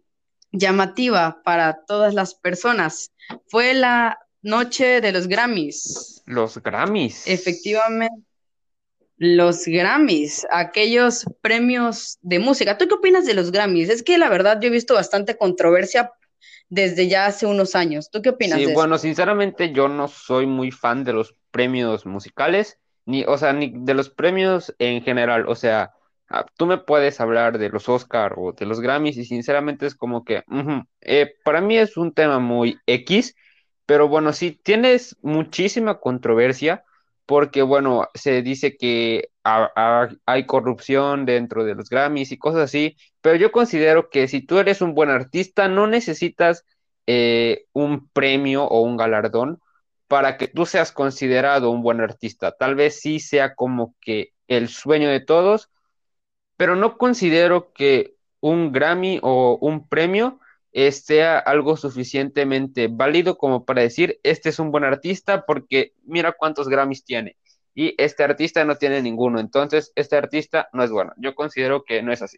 llamativa 0.51 1.41
para 1.43 1.85
todas 1.85 2.13
las 2.13 2.33
personas, 2.33 3.11
fue 3.47 3.73
la 3.73 4.19
noche 4.41 4.99
de 5.01 5.11
los 5.11 5.27
Grammys. 5.27 6.23
Los 6.25 6.57
Grammys. 6.61 7.27
Efectivamente. 7.27 8.23
Los 9.19 9.65
Grammys, 9.65 10.45
aquellos 10.51 11.25
premios 11.41 12.19
de 12.21 12.37
música. 12.37 12.77
¿Tú 12.77 12.87
qué 12.87 12.93
opinas 12.93 13.25
de 13.25 13.33
los 13.33 13.51
Grammys? 13.51 13.89
Es 13.89 14.03
que 14.03 14.17
la 14.19 14.29
verdad 14.29 14.59
yo 14.61 14.67
he 14.67 14.71
visto 14.71 14.93
bastante 14.93 15.37
controversia 15.37 16.11
desde 16.69 17.07
ya 17.07 17.25
hace 17.25 17.47
unos 17.47 17.73
años. 17.73 18.11
¿Tú 18.11 18.21
qué 18.21 18.29
opinas? 18.29 18.59
Sí, 18.59 18.65
de 18.65 18.73
bueno, 18.73 18.95
eso? 18.95 19.03
sinceramente 19.03 19.71
yo 19.71 19.87
no 19.87 20.07
soy 20.07 20.45
muy 20.45 20.69
fan 20.69 21.03
de 21.03 21.13
los 21.13 21.33
premios 21.49 22.05
musicales, 22.05 22.77
ni, 23.07 23.23
o 23.25 23.37
sea, 23.37 23.53
ni 23.53 23.71
de 23.73 23.93
los 23.95 24.09
premios 24.09 24.75
en 24.79 25.01
general. 25.01 25.47
O 25.47 25.55
sea, 25.55 25.93
ah, 26.29 26.45
tú 26.57 26.67
me 26.67 26.77
puedes 26.77 27.19
hablar 27.19 27.57
de 27.57 27.69
los 27.69 27.89
Oscar 27.89 28.35
o 28.37 28.53
de 28.53 28.65
los 28.67 28.79
Grammys 28.79 29.17
y 29.17 29.25
sinceramente 29.25 29.87
es 29.87 29.95
como 29.95 30.23
que, 30.23 30.43
eh, 31.01 31.33
para 31.43 31.61
mí 31.61 31.77
es 31.77 31.97
un 31.97 32.13
tema 32.13 32.39
muy 32.39 32.77
X 32.85 33.35
pero 33.87 34.09
bueno, 34.09 34.33
sí, 34.33 34.51
tienes 34.51 35.17
muchísima 35.21 35.99
controversia 36.01 36.83
porque, 37.25 37.61
bueno, 37.63 38.09
se 38.13 38.41
dice 38.41 38.77
que 38.77 39.29
hay 39.43 40.45
corrupción 40.45 41.25
dentro 41.25 41.63
de 41.63 41.73
los 41.75 41.89
Grammys 41.89 42.33
y 42.33 42.37
cosas 42.37 42.63
así, 42.63 42.97
pero 43.21 43.37
yo 43.37 43.51
considero 43.51 44.09
que 44.09 44.27
si 44.27 44.41
tú 44.41 44.59
eres 44.59 44.81
un 44.81 44.93
buen 44.93 45.09
artista, 45.09 45.69
no 45.69 45.87
necesitas 45.87 46.65
eh, 47.07 47.65
un 47.71 48.09
premio 48.09 48.65
o 48.65 48.81
un 48.81 48.97
galardón 48.97 49.61
para 50.07 50.37
que 50.37 50.47
tú 50.47 50.65
seas 50.65 50.91
considerado 50.91 51.71
un 51.71 51.81
buen 51.81 52.01
artista. 52.01 52.51
Tal 52.51 52.75
vez 52.75 52.99
sí 52.99 53.19
sea 53.19 53.55
como 53.55 53.95
que 54.01 54.33
el 54.47 54.69
sueño 54.69 55.09
de 55.09 55.19
todos, 55.19 55.69
pero 56.55 56.75
no 56.75 56.97
considero 56.97 57.73
que 57.73 58.15
un 58.39 58.71
Grammy 58.71 59.19
o 59.21 59.57
un 59.61 59.87
premio 59.87 60.39
sea 60.91 61.39
algo 61.39 61.75
suficientemente 61.75 62.87
válido 62.87 63.37
como 63.37 63.65
para 63.65 63.81
decir, 63.81 64.19
este 64.21 64.49
es 64.49 64.59
un 64.59 64.71
buen 64.71 64.83
artista 64.83 65.43
porque 65.45 65.93
mira 66.03 66.33
cuántos 66.33 66.69
Grammys 66.69 67.03
tiene. 67.03 67.35
Y 67.73 67.95
este 67.97 68.23
artista 68.23 68.63
no 68.63 68.75
tiene 68.75 69.01
ninguno, 69.01 69.39
entonces 69.39 69.91
este 69.95 70.15
artista 70.15 70.69
no 70.73 70.83
es 70.83 70.91
bueno. 70.91 71.13
Yo 71.17 71.35
considero 71.35 71.83
que 71.83 72.01
no 72.01 72.11
es 72.11 72.21
así. 72.21 72.37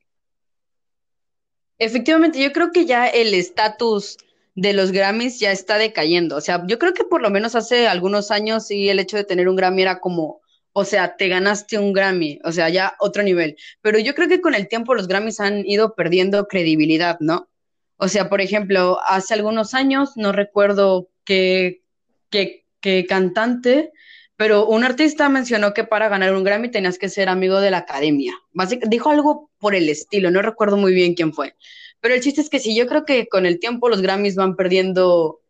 Efectivamente, 1.77 2.41
yo 2.41 2.51
creo 2.51 2.71
que 2.71 2.86
ya 2.86 3.08
el 3.08 3.34
estatus 3.34 4.17
de 4.60 4.74
los 4.74 4.91
Grammys 4.91 5.39
ya 5.39 5.52
está 5.52 5.78
decayendo. 5.78 6.36
O 6.36 6.41
sea, 6.41 6.63
yo 6.67 6.78
creo 6.80 6.93
que 6.93 7.06
por 7.06 7.22
lo 7.22 7.30
menos 7.30 7.56
hace 7.56 7.88
algunos 7.88 8.30
años 8.30 8.67
sí 8.67 8.89
el 8.89 9.00
hecho 9.00 9.15
de 9.15 9.24
tener 9.24 9.48
un 9.48 9.56
Grammy 9.56 9.84
era 9.84 10.00
como, 10.00 10.41
o 10.74 10.84
sea, 10.84 11.15
te 11.15 11.30
ganaste 11.30 11.80
un 11.80 11.93
Grammy, 11.93 12.39
o 12.43 12.52
sea, 12.52 12.67
ya 12.69 12.95
otro 13.00 13.24
nivel. 13.24 13.56
Pero 13.82 14.00
yo 14.00 14.13
creo 14.15 14.28
que 14.28 14.41
con 14.41 14.56
el 14.56 14.67
tiempo 14.67 14.95
los 14.95 15.08
Grammys 15.08 15.39
han 15.39 15.65
ido 15.65 15.95
perdiendo 15.95 16.48
credibilidad, 16.48 17.17
¿no? 17.22 17.50
O 17.95 18.10
sea, 18.10 18.30
por 18.30 18.41
ejemplo, 18.41 19.00
hace 19.08 19.34
algunos 19.34 19.74
años, 19.74 20.12
no 20.15 20.32
recuerdo 20.34 21.10
qué, 21.24 21.82
qué, 22.30 22.65
cantante, 23.08 23.91
pero 24.36 24.67
un 24.67 24.84
artista 24.84 25.30
mencionó 25.30 25.74
que 25.74 25.84
para 25.84 26.10
ganar 26.10 26.34
un 26.34 26.43
Grammy 26.43 26.69
tenías 26.69 26.98
que 26.98 27.10
ser 27.10 27.30
amigo 27.30 27.62
de 27.62 27.72
la 27.72 27.80
academia. 27.80 28.34
Básic 28.52 28.88
dijo 28.88 29.10
algo 29.10 29.50
por 29.58 29.76
el 29.76 29.89
estilo, 29.89 30.32
no 30.32 30.41
recuerdo 30.41 30.78
muy 30.78 30.93
bien 30.93 31.13
quién 31.13 31.34
fue. 31.34 31.56
Pero 32.01 32.13
el 32.13 32.21
chiste 32.21 32.41
es 32.41 32.49
que 32.49 32.59
sí, 32.59 32.75
yo 32.75 32.88
creo 32.88 33.05
que 33.05 33.27
con 33.27 33.45
el 33.45 33.59
tiempo 33.59 33.89
los 33.89 34.01
Grammys 34.01 34.35
van 34.35 34.55
perdiendo, 34.55 35.41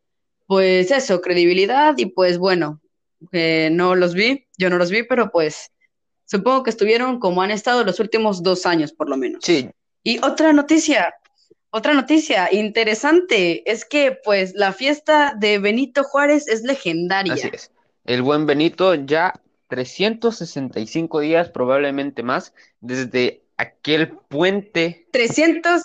pues 0.48 0.92
eso, 0.92 1.22
credibilidad 1.22 1.96
y 1.98 2.08
pues 2.08 2.38
bueno, 2.38 2.82
eh, 3.32 3.70
no 3.72 3.96
los 3.96 4.14
vi, 4.14 4.48
yo 4.58 4.70
no 4.70 4.78
los 4.78 4.90
vi, 4.90 5.04
pero 5.04 5.32
pues 5.32 5.72
supongo 6.26 6.64
que 6.64 6.70
estuvieron 6.70 7.20
como 7.20 7.42
han 7.42 7.52
estado 7.52 7.84
los 7.84 8.00
últimos 8.00 8.44
dos 8.44 8.66
años 8.66 8.94
por 8.94 9.10
lo 9.10 9.18
menos. 9.18 9.44
Sí. 9.44 9.70
Y 10.04 10.18
otra 10.26 10.54
noticia, 10.54 11.14
otra 11.70 11.94
noticia 11.94 12.50
interesante 12.52 13.70
es 13.70 13.86
que 13.86 14.18
pues 14.24 14.54
la 14.56 14.74
fiesta 14.74 15.36
de 15.38 15.60
Benito 15.60 16.04
Juárez 16.04 16.48
es 16.48 16.64
legendaria. 16.64 17.34
Así 17.34 17.50
es. 17.54 17.72
El 18.06 18.24
buen 18.24 18.46
Benito 18.48 18.96
ya 18.96 19.34
365 19.68 21.20
días, 21.20 21.50
probablemente 21.50 22.24
más, 22.24 22.54
desde 22.82 23.44
aquel 23.58 24.18
puente. 24.30 25.08
300, 25.12 25.84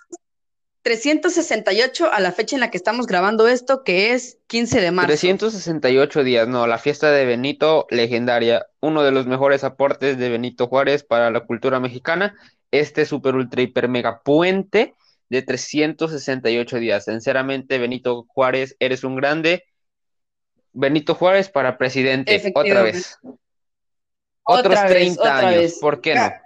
368 0.85 2.12
a 2.12 2.20
la 2.20 2.31
fecha 2.31 2.57
en 2.57 2.61
la 2.61 2.70
que 2.70 2.77
estamos 2.77 3.07
grabando 3.07 3.49
esto, 3.49 3.85
que 3.85 4.12
es 4.12 4.38
15 4.49 4.83
de 4.83 4.90
marzo. 4.90 5.09
368 5.09 6.23
días, 6.23 6.47
no, 6.47 6.66
la 6.66 6.77
fiesta 6.77 7.11
de 7.11 7.25
Benito, 7.25 7.87
legendaria, 7.88 8.66
uno 8.81 9.03
de 9.03 9.11
los 9.11 9.27
mejores 9.27 9.64
aportes 9.64 10.18
de 10.18 10.29
Benito 10.29 10.66
Juárez 10.66 11.03
para 11.03 11.31
la 11.31 11.40
cultura 11.40 11.81
mexicana, 11.81 12.37
este 12.70 13.07
super 13.07 13.35
ultra 13.35 13.62
hiper 13.62 13.88
mega 13.88 14.20
puente 14.23 14.94
de 15.31 15.40
368 15.40 16.77
días. 16.77 17.07
Sinceramente, 17.07 17.79
Benito 17.79 18.27
Juárez, 18.29 18.77
eres 18.79 19.05
un 19.05 19.16
grande. 19.16 19.64
Benito 20.75 21.14
Juárez 21.14 21.49
para 21.49 21.79
presidente, 21.79 22.53
otra 22.55 22.83
vez. 22.83 23.18
Otra 24.42 24.61
Otros 24.61 24.83
vez, 24.83 24.90
30 24.90 25.20
otra 25.23 25.38
años, 25.38 25.62
vez. 25.62 25.79
¿por 25.81 26.03
qué 26.03 26.14
no? 26.14 26.44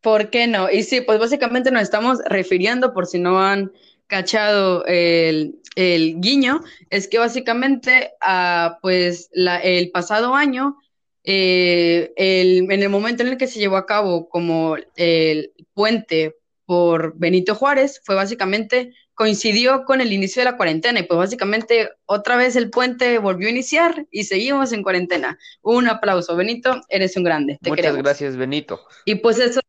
¿Por 0.00 0.30
qué 0.30 0.46
no? 0.46 0.70
Y 0.70 0.82
sí, 0.82 1.00
pues 1.02 1.18
básicamente 1.18 1.70
nos 1.70 1.82
estamos 1.82 2.18
refiriendo, 2.26 2.94
por 2.94 3.06
si 3.06 3.18
no 3.18 3.40
han 3.40 3.72
cachado 4.06 4.84
el, 4.86 5.60
el 5.76 6.20
guiño, 6.20 6.60
es 6.90 7.06
que 7.08 7.18
básicamente, 7.18 8.12
ah, 8.20 8.78
pues 8.82 9.28
la, 9.32 9.58
el 9.58 9.90
pasado 9.90 10.34
año, 10.34 10.76
eh, 11.22 12.12
el, 12.16 12.70
en 12.72 12.82
el 12.82 12.88
momento 12.88 13.22
en 13.22 13.28
el 13.28 13.36
que 13.38 13.46
se 13.46 13.58
llevó 13.58 13.76
a 13.76 13.86
cabo 13.86 14.28
como 14.28 14.76
el 14.96 15.52
puente 15.74 16.36
por 16.64 17.16
Benito 17.18 17.54
Juárez, 17.54 18.00
fue 18.04 18.14
básicamente, 18.14 18.94
coincidió 19.14 19.84
con 19.84 20.00
el 20.00 20.12
inicio 20.12 20.40
de 20.40 20.50
la 20.50 20.56
cuarentena 20.56 21.00
y 21.00 21.02
pues 21.02 21.18
básicamente 21.18 21.90
otra 22.06 22.36
vez 22.36 22.56
el 22.56 22.70
puente 22.70 23.18
volvió 23.18 23.48
a 23.48 23.50
iniciar 23.50 24.06
y 24.10 24.24
seguimos 24.24 24.72
en 24.72 24.82
cuarentena. 24.82 25.38
Un 25.62 25.88
aplauso, 25.88 26.36
Benito, 26.36 26.80
eres 26.88 27.16
un 27.16 27.24
grande. 27.24 27.58
Te 27.60 27.70
Muchas 27.70 27.82
queremos. 27.82 28.02
gracias, 28.02 28.36
Benito. 28.36 28.80
Y 29.04 29.16
pues 29.16 29.38
eso, 29.38 29.60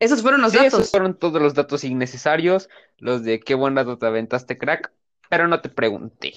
esos 0.00 0.22
fueron 0.22 0.42
los 0.42 0.52
Sí, 0.52 0.58
datos. 0.58 0.64
esos 0.64 0.90
fueron 0.90 1.18
todos 1.18 1.40
los 1.42 1.54
datos 1.54 1.84
innecesarios, 1.84 2.68
los 2.98 3.22
de 3.22 3.40
qué 3.40 3.54
buen 3.54 3.74
dato 3.74 3.98
te 3.98 4.06
aventaste, 4.06 4.56
crack, 4.58 4.92
pero 5.28 5.46
no 5.48 5.60
te 5.60 5.68
pregunté. 5.68 6.34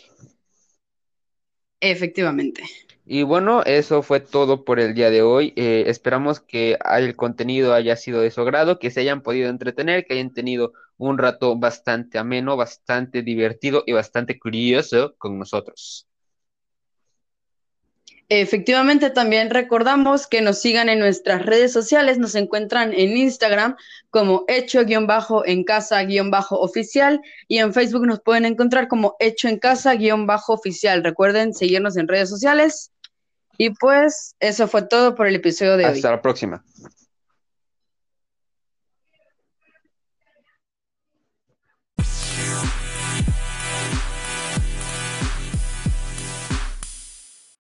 Efectivamente. 1.82 2.64
Y 3.06 3.24
bueno, 3.24 3.64
eso 3.64 4.02
fue 4.04 4.20
todo 4.20 4.64
por 4.64 4.80
el 4.80 4.94
día 4.94 5.10
de 5.10 5.22
hoy. 5.24 5.54
Eh, 5.56 5.86
esperamos 5.88 6.40
que 6.40 6.78
el 6.98 7.16
contenido 7.16 7.74
haya 7.74 7.96
sido 7.96 8.22
de 8.22 8.32
su 8.32 8.42
agrado, 8.42 8.80
que 8.80 8.92
se 8.92 9.02
hayan 9.02 9.22
podido 9.24 9.50
entretener, 9.50 10.06
que 10.06 10.14
hayan 10.14 10.34
tenido 10.34 10.74
un 10.98 11.18
rato 11.18 11.58
bastante 11.58 12.20
ameno, 12.20 12.58
bastante 12.58 13.24
divertido 13.24 13.84
y 13.88 13.94
bastante 13.94 14.40
curioso 14.40 15.16
con 15.18 15.40
nosotros. 15.40 16.08
Efectivamente, 18.34 19.10
también 19.10 19.50
recordamos 19.50 20.26
que 20.26 20.40
nos 20.40 20.62
sigan 20.62 20.88
en 20.88 21.00
nuestras 21.00 21.46
redes 21.46 21.74
sociales, 21.74 22.18
nos 22.18 22.34
encuentran 22.36 22.94
en 22.94 23.18
Instagram 23.18 23.76
como 24.10 24.46
hecho-en 24.48 25.66
casa-oficial 25.66 27.20
y 27.50 27.58
en 27.58 27.74
Facebook 27.74 28.08
nos 28.08 28.22
pueden 28.22 28.46
encontrar 28.46 28.88
como 28.88 29.18
hecho 29.20 29.50
en 29.50 29.60
casa-oficial. 29.60 31.04
Recuerden 31.04 31.54
seguirnos 31.54 31.98
en 31.98 32.08
redes 32.08 32.30
sociales 32.30 32.94
Y 33.58 33.72
pues 33.72 34.38
eso 34.40 34.70
fue 34.70 34.84
todo 34.84 35.14
por 35.14 35.28
el 35.28 35.36
episodio 35.36 35.76
de 35.76 35.88
hoy. 35.88 35.96
Hasta 35.96 36.12
la 36.12 36.22
próxima. 36.22 36.64